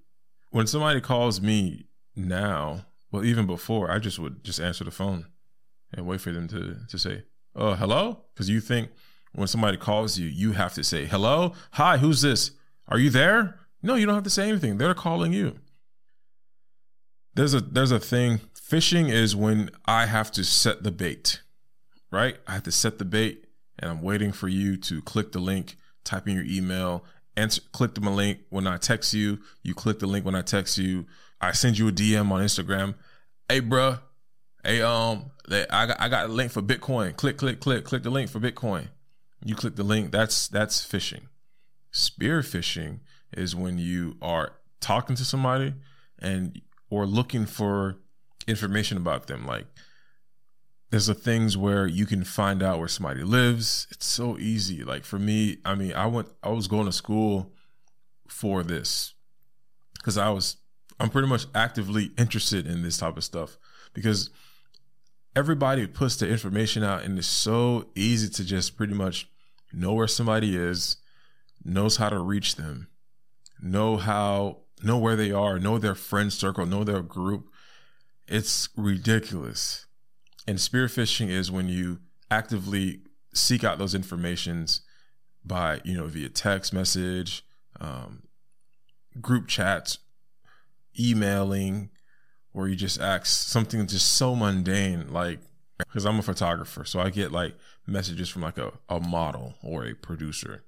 When 0.51 0.67
somebody 0.67 1.01
calls 1.01 1.41
me 1.41 1.85
now, 2.15 2.85
well, 3.11 3.25
even 3.25 3.47
before, 3.47 3.89
I 3.89 3.99
just 3.99 4.19
would 4.19 4.43
just 4.43 4.59
answer 4.59 4.83
the 4.83 4.91
phone 4.91 5.25
and 5.93 6.05
wait 6.05 6.21
for 6.21 6.31
them 6.31 6.47
to 6.49 6.77
to 6.87 6.97
say, 6.97 7.23
"Oh, 7.55 7.73
hello," 7.73 8.25
because 8.33 8.49
you 8.49 8.61
think 8.61 8.91
when 9.33 9.47
somebody 9.47 9.77
calls 9.77 10.19
you, 10.19 10.27
you 10.27 10.51
have 10.51 10.73
to 10.75 10.83
say, 10.83 11.05
"Hello, 11.05 11.53
hi, 11.71 11.97
who's 11.97 12.21
this? 12.21 12.51
Are 12.87 12.99
you 12.99 13.09
there?" 13.09 13.59
No, 13.81 13.95
you 13.95 14.05
don't 14.05 14.15
have 14.15 14.23
to 14.23 14.29
say 14.29 14.47
anything. 14.49 14.77
They're 14.77 14.93
calling 14.93 15.33
you. 15.33 15.59
There's 17.35 17.53
a 17.53 17.61
there's 17.61 17.91
a 17.91 17.99
thing 17.99 18.41
Phishing 18.73 19.11
is 19.11 19.35
when 19.35 19.69
I 19.85 20.07
have 20.07 20.31
to 20.31 20.43
set 20.43 20.83
the 20.83 20.91
bait, 20.91 21.41
right? 22.11 22.37
I 22.47 22.53
have 22.53 22.63
to 22.63 22.71
set 22.71 22.97
the 22.97 23.05
bait 23.05 23.45
and 23.77 23.91
I'm 23.91 24.01
waiting 24.01 24.31
for 24.31 24.47
you 24.47 24.77
to 24.77 25.01
click 25.01 25.31
the 25.31 25.39
link, 25.39 25.75
type 26.03 26.27
in 26.27 26.35
your 26.35 26.45
email, 26.45 27.03
answer, 27.35 27.61
click 27.71 27.95
the 27.95 28.01
link 28.01 28.39
when 28.49 28.67
I 28.67 28.77
text 28.77 29.13
you. 29.13 29.39
You 29.63 29.73
click 29.73 29.99
the 29.99 30.07
link 30.07 30.25
when 30.25 30.35
I 30.35 30.41
text 30.41 30.77
you. 30.77 31.05
I 31.41 31.51
send 31.51 31.77
you 31.77 31.87
a 31.87 31.91
DM 31.91 32.31
on 32.31 32.41
Instagram. 32.41 32.95
Hey, 33.49 33.61
bruh. 33.61 33.99
Hey, 34.63 34.81
um, 34.81 35.31
I 35.49 35.87
got, 35.87 35.99
I 35.99 36.09
got 36.09 36.25
a 36.29 36.33
link 36.33 36.51
for 36.51 36.61
Bitcoin. 36.61 37.15
Click, 37.15 37.37
click, 37.37 37.59
click, 37.59 37.83
click 37.83 38.03
the 38.03 38.09
link 38.09 38.29
for 38.29 38.39
Bitcoin. 38.39 38.87
You 39.43 39.55
click 39.55 39.75
the 39.75 39.83
link. 39.83 40.11
That's, 40.11 40.47
that's 40.47 40.85
phishing. 40.85 41.23
Spear 41.91 42.41
phishing 42.41 42.99
is 43.33 43.55
when 43.55 43.77
you 43.77 44.15
are 44.21 44.53
talking 44.79 45.15
to 45.17 45.25
somebody 45.25 45.73
and, 46.19 46.61
or 46.89 47.05
looking 47.05 47.45
for 47.45 47.97
information 48.47 48.97
about 48.97 49.27
them. 49.27 49.45
Like 49.45 49.65
there's 50.93 51.07
the 51.07 51.15
things 51.15 51.57
where 51.57 51.87
you 51.87 52.05
can 52.05 52.23
find 52.23 52.61
out 52.61 52.77
where 52.77 52.87
somebody 52.87 53.23
lives. 53.23 53.87
It's 53.89 54.05
so 54.05 54.37
easy. 54.37 54.83
Like 54.83 55.05
for 55.05 55.17
me, 55.17 55.57
I 55.65 55.73
mean, 55.73 55.91
I 55.93 56.05
went 56.05 56.27
I 56.43 56.49
was 56.49 56.67
going 56.67 56.85
to 56.85 56.91
school 56.91 57.51
for 58.27 58.61
this 58.61 59.15
because 59.95 60.19
I 60.19 60.29
was 60.29 60.57
I'm 60.99 61.09
pretty 61.09 61.27
much 61.27 61.47
actively 61.55 62.11
interested 62.15 62.67
in 62.67 62.83
this 62.83 62.99
type 62.99 63.17
of 63.17 63.23
stuff 63.23 63.57
because 63.95 64.29
everybody 65.35 65.87
puts 65.87 66.17
the 66.17 66.29
information 66.29 66.83
out 66.83 67.01
and 67.01 67.17
it's 67.17 67.25
so 67.25 67.87
easy 67.95 68.29
to 68.29 68.45
just 68.45 68.77
pretty 68.77 68.93
much 68.93 69.27
know 69.73 69.95
where 69.95 70.07
somebody 70.07 70.55
is, 70.55 70.97
knows 71.65 71.97
how 71.97 72.09
to 72.09 72.19
reach 72.19 72.55
them, 72.55 72.87
know 73.59 73.97
how 73.97 74.59
know 74.83 74.99
where 74.99 75.15
they 75.15 75.31
are, 75.31 75.57
know 75.57 75.79
their 75.79 75.95
friend 75.95 76.31
circle, 76.31 76.67
know 76.67 76.83
their 76.83 77.01
group, 77.01 77.49
it's 78.27 78.69
ridiculous. 78.77 79.87
And 80.47 80.57
spearphishing 80.57 81.29
is 81.29 81.51
when 81.51 81.69
you 81.69 81.99
actively 82.29 83.01
seek 83.33 83.63
out 83.63 83.77
those 83.77 83.95
informations 83.95 84.81
by, 85.45 85.81
you 85.83 85.95
know, 85.95 86.07
via 86.07 86.29
text 86.29 86.73
message, 86.73 87.45
um, 87.79 88.23
group 89.21 89.47
chats, 89.47 89.99
emailing, 90.99 91.89
or 92.53 92.67
you 92.67 92.75
just 92.75 92.99
ask 92.99 93.25
something 93.25 93.85
just 93.87 94.13
so 94.13 94.35
mundane, 94.35 95.11
like, 95.11 95.39
because 95.79 96.05
I'm 96.05 96.19
a 96.19 96.23
photographer, 96.23 96.85
so 96.85 96.99
I 96.99 97.09
get 97.09 97.31
like 97.31 97.55
messages 97.87 98.29
from 98.29 98.43
like 98.43 98.57
a, 98.57 98.71
a 98.87 98.99
model 98.99 99.55
or 99.63 99.85
a 99.85 99.93
producer. 99.93 100.63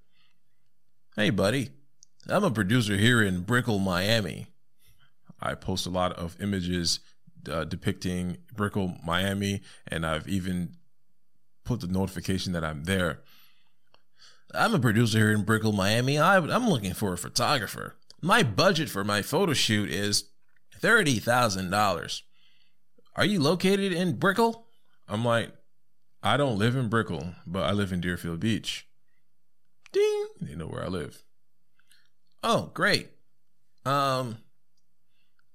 Hey, 1.15 1.29
buddy, 1.29 1.69
I'm 2.27 2.43
a 2.43 2.51
producer 2.51 2.97
here 2.97 3.21
in 3.21 3.41
Brickell, 3.41 3.79
Miami. 3.79 4.47
I 5.39 5.53
post 5.53 5.85
a 5.85 5.91
lot 5.91 6.13
of 6.13 6.35
images 6.41 6.99
uh, 7.49 7.65
depicting 7.65 8.38
Brickell, 8.53 8.95
Miami, 9.03 9.62
and 9.88 10.05
I've 10.05 10.27
even 10.27 10.75
put 11.63 11.81
the 11.81 11.88
notification 11.88 12.53
that 12.53 12.63
I'm 12.63 12.84
there. 12.84 13.21
I'm 14.53 14.73
a 14.73 14.79
producer 14.79 15.17
here 15.17 15.31
in 15.31 15.43
Brickell, 15.43 15.73
Miami. 15.73 16.17
I, 16.17 16.38
I'm 16.38 16.69
looking 16.69 16.93
for 16.93 17.13
a 17.13 17.17
photographer. 17.17 17.95
My 18.21 18.43
budget 18.43 18.89
for 18.89 19.03
my 19.03 19.21
photo 19.21 19.53
shoot 19.53 19.89
is 19.89 20.29
thirty 20.79 21.19
thousand 21.19 21.69
dollars. 21.69 22.23
Are 23.15 23.25
you 23.25 23.41
located 23.41 23.91
in 23.91 24.17
Brickell? 24.17 24.67
I'm 25.08 25.23
like, 25.23 25.51
I 26.23 26.38
don't 26.38 26.58
live 26.58 26.75
in 26.75 26.89
Brickell, 26.89 27.36
but 27.45 27.63
I 27.63 27.71
live 27.71 27.91
in 27.91 28.01
Deerfield 28.01 28.39
Beach. 28.39 28.88
Ding! 29.91 30.25
They 30.41 30.55
know 30.55 30.67
where 30.67 30.84
I 30.84 30.88
live. 30.88 31.23
Oh, 32.43 32.71
great. 32.73 33.10
Um, 33.86 34.38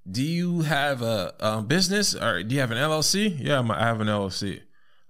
do 0.08 0.22
you 0.22 0.62
have 0.62 1.02
a, 1.02 1.34
a, 1.40 1.62
business 1.62 2.14
or 2.14 2.42
do 2.42 2.54
you 2.54 2.60
have 2.60 2.70
an 2.70 2.78
LLC? 2.78 3.36
Yeah, 3.38 3.60
I 3.60 3.84
have 3.84 4.00
an 4.00 4.06
LLC. 4.06 4.60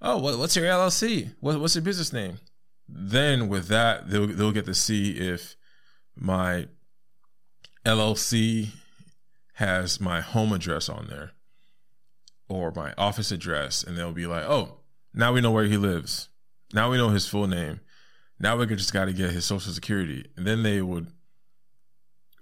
Oh, 0.02 0.18
what, 0.18 0.38
what's 0.38 0.56
your 0.56 0.66
LLC? 0.66 1.34
What, 1.40 1.60
what's 1.60 1.74
your 1.74 1.82
business 1.82 2.12
name? 2.12 2.38
Then 2.88 3.48
with 3.48 3.68
that, 3.68 4.10
they'll 4.10 4.26
they'll 4.26 4.52
get 4.52 4.64
to 4.66 4.74
see 4.74 5.12
if 5.12 5.54
my 6.16 6.66
LLC 7.84 8.70
has 9.54 10.00
my 10.00 10.20
home 10.20 10.52
address 10.52 10.88
on 10.88 11.06
there 11.08 11.32
or 12.48 12.72
my 12.74 12.92
office 12.98 13.30
address, 13.30 13.84
and 13.84 13.96
they'll 13.96 14.12
be 14.12 14.26
like, 14.26 14.44
"Oh, 14.44 14.78
now 15.14 15.32
we 15.32 15.40
know 15.40 15.52
where 15.52 15.66
he 15.66 15.76
lives. 15.76 16.28
Now 16.72 16.90
we 16.90 16.96
know 16.96 17.10
his 17.10 17.28
full 17.28 17.46
name. 17.46 17.80
Now 18.40 18.56
we 18.56 18.66
just 18.66 18.92
got 18.92 19.04
to 19.04 19.12
get 19.12 19.30
his 19.30 19.44
social 19.44 19.72
security." 19.72 20.26
And 20.36 20.44
then 20.44 20.64
they 20.64 20.82
would 20.82 21.06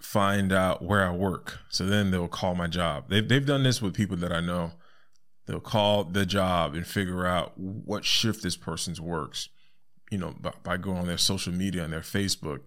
find 0.00 0.52
out 0.52 0.82
where 0.82 1.06
I 1.06 1.12
work. 1.12 1.58
So 1.68 1.84
then 1.86 2.10
they'll 2.10 2.28
call 2.28 2.54
my 2.54 2.66
job. 2.66 3.08
They've 3.08 3.26
they've 3.26 3.44
done 3.44 3.62
this 3.62 3.82
with 3.82 3.94
people 3.94 4.16
that 4.18 4.32
I 4.32 4.40
know. 4.40 4.72
They'll 5.46 5.60
call 5.60 6.04
the 6.04 6.26
job 6.26 6.74
and 6.74 6.86
figure 6.86 7.26
out 7.26 7.56
what 7.56 8.04
shift 8.04 8.42
this 8.42 8.56
person's 8.56 9.00
works. 9.00 9.48
You 10.10 10.18
know, 10.18 10.34
by, 10.40 10.52
by 10.62 10.76
going 10.76 10.98
on 10.98 11.06
their 11.06 11.18
social 11.18 11.52
media 11.52 11.84
and 11.84 11.92
their 11.92 12.00
Facebook. 12.00 12.60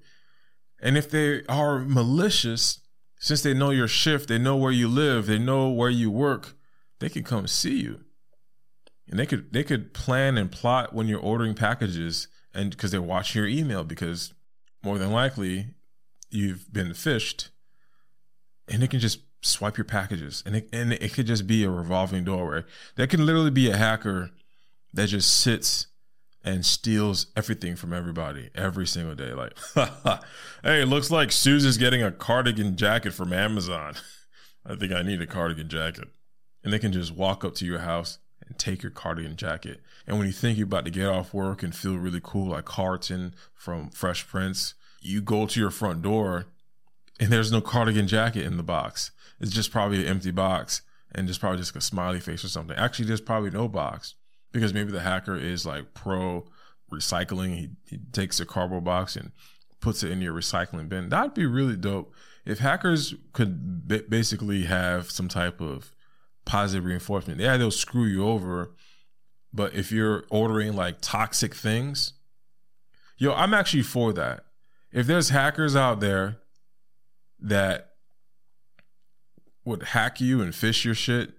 And 0.81 0.97
if 0.97 1.09
they 1.09 1.43
are 1.45 1.79
malicious, 1.79 2.79
since 3.19 3.43
they 3.43 3.53
know 3.53 3.69
your 3.69 3.87
shift, 3.87 4.29
they 4.29 4.39
know 4.39 4.55
where 4.55 4.71
you 4.71 4.87
live, 4.87 5.27
they 5.27 5.37
know 5.37 5.69
where 5.69 5.89
you 5.89 6.09
work, 6.09 6.55
they 6.99 7.09
can 7.09 7.23
come 7.23 7.47
see 7.47 7.79
you. 7.79 8.01
And 9.07 9.19
they 9.19 9.25
could 9.25 9.51
they 9.53 9.63
could 9.63 9.93
plan 9.93 10.37
and 10.37 10.51
plot 10.51 10.93
when 10.93 11.07
you're 11.07 11.19
ordering 11.19 11.53
packages 11.53 12.27
and 12.53 12.71
because 12.71 12.91
they're 12.91 13.01
watching 13.01 13.39
your 13.39 13.49
email 13.49 13.83
because 13.83 14.33
more 14.83 14.97
than 14.97 15.11
likely 15.11 15.67
you've 16.31 16.71
been 16.71 16.89
phished 16.89 17.49
and 18.67 18.83
it 18.83 18.89
can 18.89 18.99
just 18.99 19.19
swipe 19.41 19.77
your 19.77 19.85
packages 19.85 20.43
and 20.45 20.55
it, 20.55 20.69
and 20.71 20.93
it 20.93 21.13
could 21.13 21.25
just 21.25 21.47
be 21.47 21.63
a 21.63 21.69
revolving 21.69 22.23
door 22.23 22.45
where 22.45 22.65
there 22.95 23.07
can 23.07 23.25
literally 23.25 23.51
be 23.51 23.69
a 23.69 23.77
hacker 23.77 24.31
that 24.93 25.07
just 25.07 25.41
sits 25.41 25.87
and 26.43 26.65
steals 26.65 27.27
everything 27.35 27.75
from 27.75 27.93
everybody 27.93 28.49
every 28.55 28.87
single 28.87 29.15
day. 29.15 29.33
Like, 29.33 29.55
hey, 30.63 30.83
looks 30.85 31.11
like 31.11 31.31
Susan's 31.31 31.77
getting 31.77 32.01
a 32.01 32.11
cardigan 32.11 32.75
jacket 32.75 33.13
from 33.13 33.31
Amazon. 33.31 33.93
I 34.65 34.75
think 34.75 34.91
I 34.91 35.01
need 35.01 35.21
a 35.21 35.27
cardigan 35.27 35.69
jacket. 35.69 36.07
And 36.63 36.71
they 36.71 36.79
can 36.79 36.91
just 36.91 37.11
walk 37.15 37.43
up 37.43 37.55
to 37.55 37.65
your 37.65 37.79
house 37.79 38.19
and 38.45 38.57
take 38.57 38.83
your 38.83 38.91
cardigan 38.91 39.35
jacket. 39.35 39.81
And 40.07 40.17
when 40.17 40.27
you 40.27 40.33
think 40.33 40.57
you're 40.57 40.65
about 40.65 40.85
to 40.85 40.91
get 40.91 41.07
off 41.07 41.33
work 41.33 41.63
and 41.63 41.75
feel 41.75 41.97
really 41.97 42.21
cool, 42.21 42.49
like 42.49 42.65
Carlton 42.65 43.35
from 43.53 43.89
Fresh 43.89 44.27
Prince, 44.27 44.73
you 45.01 45.21
go 45.21 45.45
to 45.45 45.59
your 45.59 45.71
front 45.71 46.01
door 46.01 46.45
and 47.19 47.31
there's 47.31 47.51
no 47.51 47.61
cardigan 47.61 48.07
jacket 48.07 48.45
in 48.45 48.57
the 48.57 48.63
box. 48.63 49.11
It's 49.39 49.51
just 49.51 49.71
probably 49.71 50.01
an 50.01 50.07
empty 50.07 50.31
box 50.31 50.81
and 51.13 51.27
just 51.27 51.39
probably 51.39 51.57
just 51.57 51.75
a 51.75 51.81
smiley 51.81 52.19
face 52.19 52.43
or 52.43 52.47
something. 52.47 52.77
Actually, 52.77 53.05
there's 53.05 53.21
probably 53.21 53.49
no 53.49 53.67
box 53.67 54.15
because 54.51 54.73
maybe 54.73 54.91
the 54.91 55.01
hacker 55.01 55.35
is 55.35 55.65
like 55.65 55.93
pro 55.93 56.45
recycling. 56.91 57.55
He, 57.55 57.69
he 57.85 57.97
takes 58.11 58.39
a 58.39 58.45
cardboard 58.45 58.83
box 58.83 59.15
and 59.15 59.31
puts 59.79 60.03
it 60.03 60.11
in 60.11 60.21
your 60.21 60.33
recycling 60.33 60.87
bin. 60.87 61.09
That'd 61.09 61.33
be 61.33 61.45
really 61.45 61.75
dope. 61.75 62.13
If 62.45 62.59
hackers 62.59 63.13
could 63.33 63.87
b- 63.87 64.03
basically 64.07 64.63
have 64.63 65.11
some 65.11 65.27
type 65.27 65.61
of 65.61 65.91
positive 66.45 66.85
reinforcement, 66.85 67.39
yeah, 67.39 67.57
they'll 67.57 67.71
screw 67.71 68.05
you 68.05 68.25
over. 68.25 68.75
But 69.53 69.73
if 69.73 69.91
you're 69.91 70.25
ordering 70.29 70.75
like 70.75 70.97
toxic 71.01 71.53
things, 71.53 72.13
yo, 73.17 73.33
I'm 73.33 73.53
actually 73.53 73.83
for 73.83 74.13
that. 74.13 74.45
If 74.91 75.07
there's 75.07 75.29
hackers 75.29 75.75
out 75.75 75.99
there 75.99 76.37
that 77.39 77.91
would 79.63 79.83
hack 79.83 80.19
you 80.19 80.41
and 80.41 80.53
fish 80.53 80.83
your 80.85 80.95
shit 80.95 81.33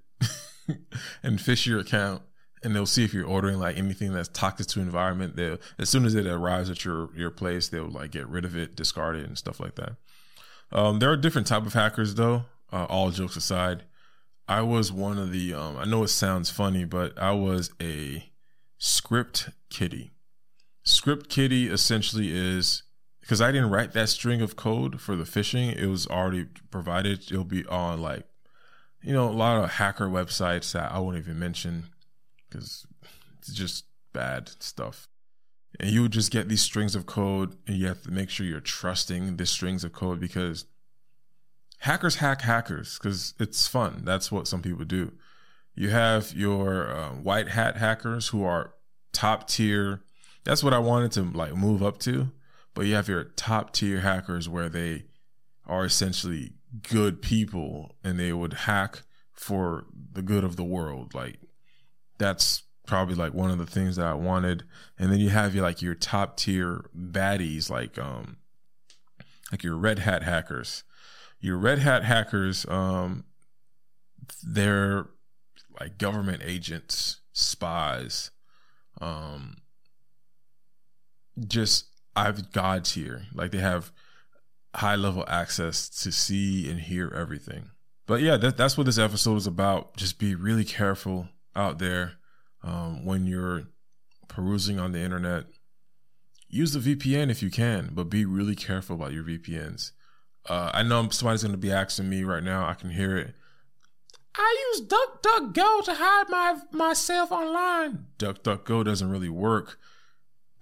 and 1.22 1.40
fish 1.40 1.66
your 1.66 1.80
account, 1.80 2.22
and 2.64 2.74
they'll 2.74 2.86
see 2.86 3.04
if 3.04 3.12
you're 3.12 3.26
ordering 3.26 3.58
like 3.58 3.76
anything 3.76 4.12
that's 4.12 4.28
toxic 4.28 4.68
to 4.68 4.80
environment. 4.80 5.34
They'll 5.34 5.58
as 5.78 5.88
soon 5.88 6.04
as 6.04 6.14
it 6.14 6.26
arrives 6.26 6.70
at 6.70 6.84
your 6.84 7.10
your 7.16 7.30
place, 7.30 7.68
they'll 7.68 7.88
like 7.88 8.12
get 8.12 8.28
rid 8.28 8.44
of 8.44 8.56
it, 8.56 8.76
discard 8.76 9.16
it, 9.16 9.26
and 9.26 9.36
stuff 9.36 9.58
like 9.58 9.74
that. 9.74 9.96
Um, 10.70 11.00
there 11.00 11.10
are 11.10 11.16
different 11.16 11.48
type 11.48 11.66
of 11.66 11.72
hackers 11.72 12.14
though. 12.14 12.44
Uh, 12.72 12.86
all 12.88 13.10
jokes 13.10 13.36
aside, 13.36 13.82
I 14.48 14.62
was 14.62 14.92
one 14.92 15.18
of 15.18 15.32
the. 15.32 15.52
Um, 15.52 15.76
I 15.76 15.84
know 15.84 16.04
it 16.04 16.08
sounds 16.08 16.50
funny, 16.50 16.84
but 16.84 17.18
I 17.20 17.32
was 17.32 17.70
a 17.80 18.30
script 18.78 19.50
kiddie 19.70 20.12
Script 20.84 21.28
kiddie 21.28 21.68
essentially 21.68 22.30
is 22.32 22.82
because 23.22 23.40
I 23.40 23.52
didn't 23.52 23.70
write 23.70 23.92
that 23.92 24.08
string 24.10 24.42
of 24.42 24.56
code 24.56 25.00
for 25.00 25.16
the 25.16 25.24
phishing. 25.24 25.74
It 25.74 25.86
was 25.86 26.06
already 26.08 26.46
provided. 26.70 27.22
It'll 27.30 27.44
be 27.44 27.64
on 27.66 28.02
like, 28.02 28.24
you 29.00 29.12
know, 29.12 29.28
a 29.28 29.32
lot 29.32 29.62
of 29.62 29.70
hacker 29.70 30.08
websites 30.08 30.72
that 30.72 30.92
I 30.92 30.98
won't 30.98 31.16
even 31.16 31.38
mention 31.38 31.84
because 32.48 32.86
it's 33.38 33.52
just 33.52 33.84
bad 34.12 34.50
stuff. 34.58 35.08
And 35.80 35.90
you 35.90 36.02
would 36.02 36.12
just 36.12 36.32
get 36.32 36.48
these 36.48 36.60
strings 36.60 36.94
of 36.94 37.06
code, 37.06 37.56
and 37.66 37.76
you 37.76 37.86
have 37.86 38.02
to 38.02 38.10
make 38.10 38.28
sure 38.28 38.44
you're 38.44 38.60
trusting 38.60 39.36
the 39.36 39.46
strings 39.46 39.84
of 39.84 39.92
code 39.92 40.20
because 40.20 40.66
hackers 41.78 42.16
hack 42.16 42.42
hackers 42.42 42.98
because 42.98 43.34
it's 43.38 43.66
fun. 43.66 44.02
That's 44.04 44.30
what 44.30 44.46
some 44.46 44.62
people 44.62 44.84
do. 44.84 45.12
You 45.74 45.88
have 45.90 46.34
your 46.34 46.90
uh, 46.94 47.10
white 47.10 47.48
hat 47.48 47.76
hackers 47.76 48.28
who 48.28 48.44
are 48.44 48.74
top 49.12 49.48
tier. 49.48 50.02
That's 50.44 50.62
what 50.62 50.74
I 50.74 50.78
wanted 50.78 51.12
to 51.12 51.22
like 51.22 51.54
move 51.54 51.82
up 51.82 51.98
to. 52.00 52.30
But 52.74 52.86
you 52.86 52.94
have 52.94 53.08
your 53.08 53.24
top 53.24 53.72
tier 53.72 54.00
hackers 54.00 54.48
where 54.48 54.68
they 54.68 55.04
are 55.66 55.84
essentially 55.84 56.54
good 56.88 57.20
people 57.20 57.96
and 58.02 58.18
they 58.18 58.32
would 58.32 58.52
hack 58.52 59.02
for 59.32 59.84
the 60.12 60.22
good 60.22 60.44
of 60.44 60.56
the 60.56 60.64
world. 60.64 61.14
Like 61.14 61.38
that's 62.18 62.62
probably 62.86 63.14
like 63.14 63.34
one 63.34 63.50
of 63.50 63.58
the 63.58 63.66
things 63.66 63.96
that 63.96 64.06
I 64.06 64.14
wanted. 64.14 64.64
And 64.98 65.12
then 65.12 65.20
you 65.20 65.30
have 65.30 65.54
your 65.54 65.64
like 65.64 65.82
your 65.82 65.94
top 65.94 66.36
tier 66.36 66.84
baddies, 66.96 67.70
like 67.70 67.98
um 67.98 68.38
like 69.50 69.62
your 69.62 69.76
red 69.76 70.00
hat 70.00 70.22
hackers. 70.22 70.82
Your 71.40 71.58
red 71.58 71.80
hat 71.80 72.04
hackers, 72.04 72.64
um, 72.68 73.24
they're 74.42 75.06
like 75.80 75.98
government 75.98 76.42
agents, 76.44 77.20
spies, 77.32 78.30
um, 79.00 79.56
just 81.46 81.86
I've 82.14 82.52
gods 82.52 82.92
here. 82.92 83.22
Like 83.34 83.50
they 83.50 83.58
have 83.58 83.92
high 84.74 84.96
level 84.96 85.24
access 85.28 85.88
to 86.02 86.12
see 86.12 86.70
and 86.70 86.80
hear 86.80 87.12
everything. 87.14 87.70
But 88.06 88.20
yeah, 88.20 88.36
that, 88.38 88.56
that's 88.56 88.76
what 88.76 88.86
this 88.86 88.98
episode 88.98 89.36
is 89.36 89.46
about. 89.46 89.96
Just 89.96 90.18
be 90.18 90.34
really 90.34 90.64
careful 90.64 91.28
out 91.54 91.78
there 91.78 92.14
um, 92.62 93.04
when 93.04 93.26
you're 93.26 93.64
perusing 94.28 94.78
on 94.78 94.92
the 94.92 95.00
internet. 95.00 95.44
Use 96.48 96.72
the 96.72 96.94
VPN 96.94 97.30
if 97.30 97.42
you 97.42 97.50
can, 97.50 97.90
but 97.92 98.10
be 98.10 98.24
really 98.24 98.56
careful 98.56 98.96
about 98.96 99.12
your 99.12 99.24
VPNs. 99.24 99.92
Uh, 100.48 100.70
I 100.74 100.82
know 100.82 101.08
somebody's 101.10 101.42
going 101.42 101.52
to 101.52 101.58
be 101.58 101.72
asking 101.72 102.08
me 102.08 102.24
right 102.24 102.42
now. 102.42 102.66
I 102.66 102.74
can 102.74 102.90
hear 102.90 103.16
it. 103.16 103.34
I 104.34 104.72
use 104.72 104.86
DuckDuckGo 104.86 105.84
to 105.84 105.94
hide 105.94 106.28
my 106.28 106.56
myself 106.72 107.30
online. 107.30 108.06
DuckDuckGo 108.18 108.84
doesn't 108.84 109.10
really 109.10 109.28
work. 109.28 109.78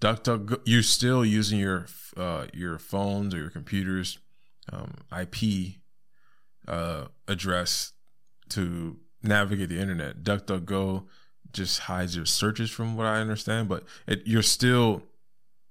DuckDuckGo, 0.00 0.60
you're 0.64 0.82
still 0.82 1.24
using 1.24 1.58
your 1.58 1.86
uh, 2.16 2.46
your 2.52 2.78
phones 2.78 3.34
or 3.34 3.38
your 3.38 3.50
computers 3.50 4.18
um, 4.72 4.94
IP 5.16 5.74
uh, 6.66 7.06
address 7.28 7.92
to 8.50 8.98
navigate 9.22 9.68
the 9.68 9.78
internet. 9.78 10.22
DuckDuckGo 10.22 11.06
just 11.52 11.80
hides 11.80 12.16
your 12.16 12.26
searches, 12.26 12.70
from 12.70 12.96
what 12.96 13.06
I 13.06 13.20
understand, 13.20 13.68
but 13.68 13.84
it, 14.06 14.22
you're 14.24 14.42
still 14.42 15.02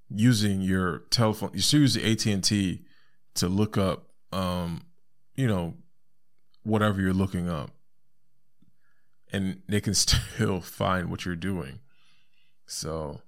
using 0.09 0.61
your 0.61 0.99
telephone. 1.09 1.51
You 1.53 1.61
still 1.61 1.81
use 1.81 1.93
the 1.93 2.11
AT 2.11 2.25
and 2.25 2.43
T 2.43 2.83
to 3.35 3.47
look 3.47 3.77
up, 3.77 4.09
um, 4.31 4.83
you 5.35 5.47
know, 5.47 5.75
whatever 6.63 7.01
you're 7.01 7.13
looking 7.13 7.49
up, 7.49 7.71
and 9.31 9.61
they 9.67 9.81
can 9.81 9.93
still 9.95 10.61
find 10.61 11.09
what 11.09 11.25
you're 11.25 11.35
doing. 11.35 11.79
So 12.65 13.21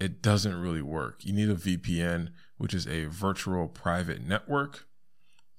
it 0.00 0.22
doesn't 0.22 0.60
really 0.60 0.82
work. 0.82 1.24
You 1.24 1.32
need 1.32 1.48
a 1.48 1.54
VPN, 1.54 2.30
which 2.56 2.74
is 2.74 2.86
a 2.86 3.04
virtual 3.06 3.68
private 3.68 4.24
network, 4.24 4.86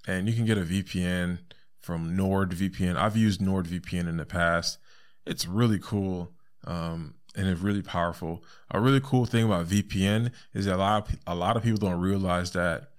and 0.08 0.28
you 0.28 0.34
can 0.34 0.46
get 0.46 0.58
a 0.58 0.62
VPN 0.62 1.40
from 1.82 2.16
NordVPN. 2.16 2.96
I've 2.96 3.18
used 3.18 3.42
NordVPN 3.42 4.08
in 4.08 4.18
the 4.18 4.26
past. 4.26 4.78
It's 5.26 5.46
really 5.46 5.80
cool 5.80 6.34
um, 6.66 7.16
and 7.36 7.48
it's 7.48 7.62
really 7.62 7.82
powerful. 7.82 8.44
A 8.72 8.80
really 8.80 9.02
cool 9.02 9.26
thing 9.26 9.46
about 9.46 9.68
VPN 9.68 10.32
is 10.54 10.66
that 10.66 10.76
a 10.76 10.78
lot 10.78 11.10
of, 11.10 11.18
a 11.28 11.36
lot 11.36 11.58
of 11.58 11.64
people 11.64 11.80
don't 11.80 12.00
realize 12.00 12.52
that 12.52 12.90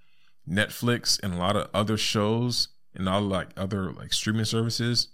Netflix 0.49 1.19
and 1.21 1.33
a 1.33 1.37
lot 1.37 1.55
of 1.55 1.69
other 1.73 1.97
shows 1.97 2.69
and 2.95 3.07
all 3.07 3.21
like 3.21 3.49
other 3.55 3.91
like 3.91 4.13
streaming 4.13 4.45
services 4.45 5.09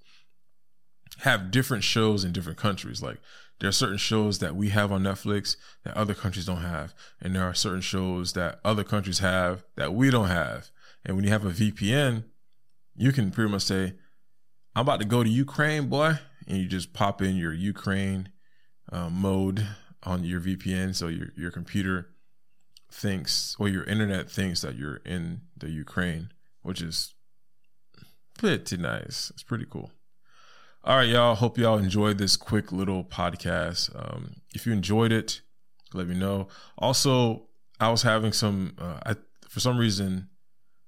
have 1.20 1.52
different 1.52 1.84
shows 1.84 2.24
in 2.24 2.32
different 2.32 2.58
countries. 2.58 3.02
Like 3.02 3.20
there 3.60 3.70
are 3.70 3.74
certain 3.74 3.98
shows 3.98 4.40
that 4.40 4.56
we 4.56 4.70
have 4.70 4.92
on 4.92 5.04
Netflix 5.04 5.58
that 5.84 5.98
other 5.98 6.14
countries 6.14 6.46
don't 6.46 6.62
have, 6.62 6.94
and 7.22 7.36
there 7.36 7.44
are 7.44 7.54
certain 7.54 7.82
shows 7.82 8.34
that 8.34 8.60
other 8.64 8.84
countries 8.84 9.20
have 9.20 9.64
that 9.76 9.94
we 9.94 10.10
don't 10.10 10.28
have. 10.28 10.70
And 11.06 11.16
when 11.16 11.26
you 11.26 11.32
have 11.32 11.46
a 11.46 11.50
VPN, 11.50 12.26
you 12.96 13.12
can 13.12 13.32
pretty 13.32 13.52
much 13.52 13.64
say, 13.64 13.96
"I'm 14.76 14.82
about 14.82 15.00
to 15.00 15.06
go 15.06 15.24
to 15.24 15.30
Ukraine, 15.30 15.90
boy," 15.90 16.20
and 16.48 16.58
you 16.58 16.68
just 16.68 16.94
pop 16.94 17.22
in 17.22 17.36
your 17.36 17.54
Ukraine 17.54 18.30
uh, 18.92 19.10
mode 19.10 19.68
on 20.04 20.24
your 20.24 20.40
VPN, 20.40 20.96
so 20.96 21.08
your 21.08 21.30
your 21.36 21.52
computer 21.52 22.10
thinks 22.92 23.56
or 23.60 23.68
your 23.68 23.84
internet 23.84 24.30
thinks 24.30 24.62
that 24.62 24.76
you're 24.76 24.98
in 24.98 25.42
the 25.58 25.70
Ukraine, 25.70 26.32
which 26.62 26.82
is 26.82 27.16
Pretty 28.38 28.78
nice. 28.78 29.32
It's 29.32 29.44
pretty 29.44 29.66
cool. 29.68 29.92
All 30.88 30.96
right, 30.96 31.10
y'all. 31.10 31.36
Hope 31.36 31.58
y'all 31.58 31.78
enjoyed 31.78 32.18
this 32.18 32.38
quick 32.38 32.72
little 32.72 33.04
podcast. 33.04 33.94
Um, 33.94 34.36
if 34.56 34.66
you 34.66 34.72
enjoyed 34.72 35.12
it, 35.12 35.42
let 35.94 36.08
me 36.08 36.16
know. 36.16 36.48
Also, 36.78 37.50
I 37.78 37.90
was 37.90 38.04
having 38.04 38.32
some, 38.32 38.74
uh, 38.78 39.00
I, 39.06 39.16
for 39.50 39.60
some 39.60 39.78
reason, 39.78 40.30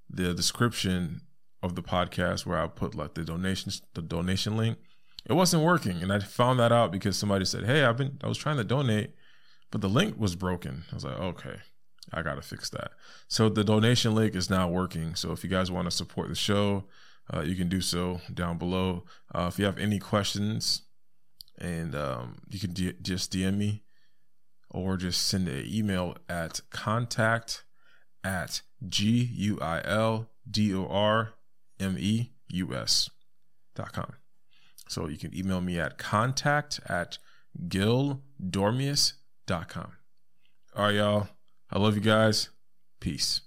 the 0.09 0.33
description 0.33 1.19
of 1.61 1.75
the 1.75 1.83
podcast 1.83 2.45
where 2.45 2.57
I 2.57 2.67
put 2.67 2.95
like 2.95 3.15
the 3.15 3.25
donations, 3.25 3.81
the 3.93 4.01
donation 4.01 4.55
link, 4.55 4.77
it 5.25 5.33
wasn't 5.33 5.63
working, 5.63 6.01
and 6.01 6.13
I 6.13 6.19
found 6.19 6.61
that 6.61 6.71
out 6.71 6.93
because 6.93 7.17
somebody 7.17 7.43
said, 7.43 7.65
"Hey, 7.65 7.83
I've 7.83 7.97
been, 7.97 8.19
I 8.23 8.29
was 8.29 8.37
trying 8.37 8.55
to 8.55 8.63
donate, 8.63 9.11
but 9.69 9.81
the 9.81 9.89
link 9.89 10.17
was 10.17 10.33
broken." 10.33 10.85
I 10.93 10.95
was 10.95 11.03
like, 11.03 11.19
"Okay, 11.19 11.57
I 12.13 12.21
gotta 12.21 12.41
fix 12.41 12.69
that." 12.69 12.91
So 13.27 13.49
the 13.49 13.65
donation 13.65 14.15
link 14.15 14.33
is 14.33 14.49
now 14.49 14.69
working. 14.69 15.15
So 15.15 15.33
if 15.33 15.43
you 15.43 15.49
guys 15.49 15.69
want 15.69 15.87
to 15.87 15.91
support 15.91 16.29
the 16.29 16.35
show, 16.35 16.85
uh, 17.33 17.41
you 17.41 17.55
can 17.55 17.69
do 17.69 17.81
so 17.81 18.21
down 18.33 18.57
below. 18.57 19.05
Uh, 19.33 19.49
if 19.51 19.59
you 19.59 19.65
have 19.65 19.77
any 19.77 19.99
questions, 19.99 20.83
and 21.59 21.93
um, 21.95 22.37
you 22.49 22.59
can 22.59 22.73
d- 22.73 22.95
just 23.01 23.33
DM 23.33 23.57
me 23.57 23.83
or 24.71 24.97
just 24.97 25.27
send 25.27 25.47
an 25.47 25.65
email 25.67 26.15
at 26.27 26.61
contact 26.69 27.63
at 28.23 28.61
G 28.87 29.29
U 29.33 29.59
I 29.61 29.81
L 29.83 30.29
D 30.49 30.73
O 30.73 30.87
R 30.87 31.33
M 31.79 31.97
E 31.99 32.31
U 32.49 32.75
S 32.75 33.09
dot 33.75 33.93
com. 33.93 34.13
So 34.87 35.07
you 35.07 35.17
can 35.17 35.35
email 35.35 35.61
me 35.61 35.79
at 35.79 35.97
contact 35.97 36.79
at 36.87 37.17
guildormeus 37.67 39.13
dot 39.45 39.69
com. 39.69 39.91
All 40.75 40.85
right, 40.85 40.95
y'all. 40.95 41.27
I 41.71 41.77
love 41.77 41.95
you 41.95 42.01
guys. 42.01 42.49
Peace. 42.99 43.41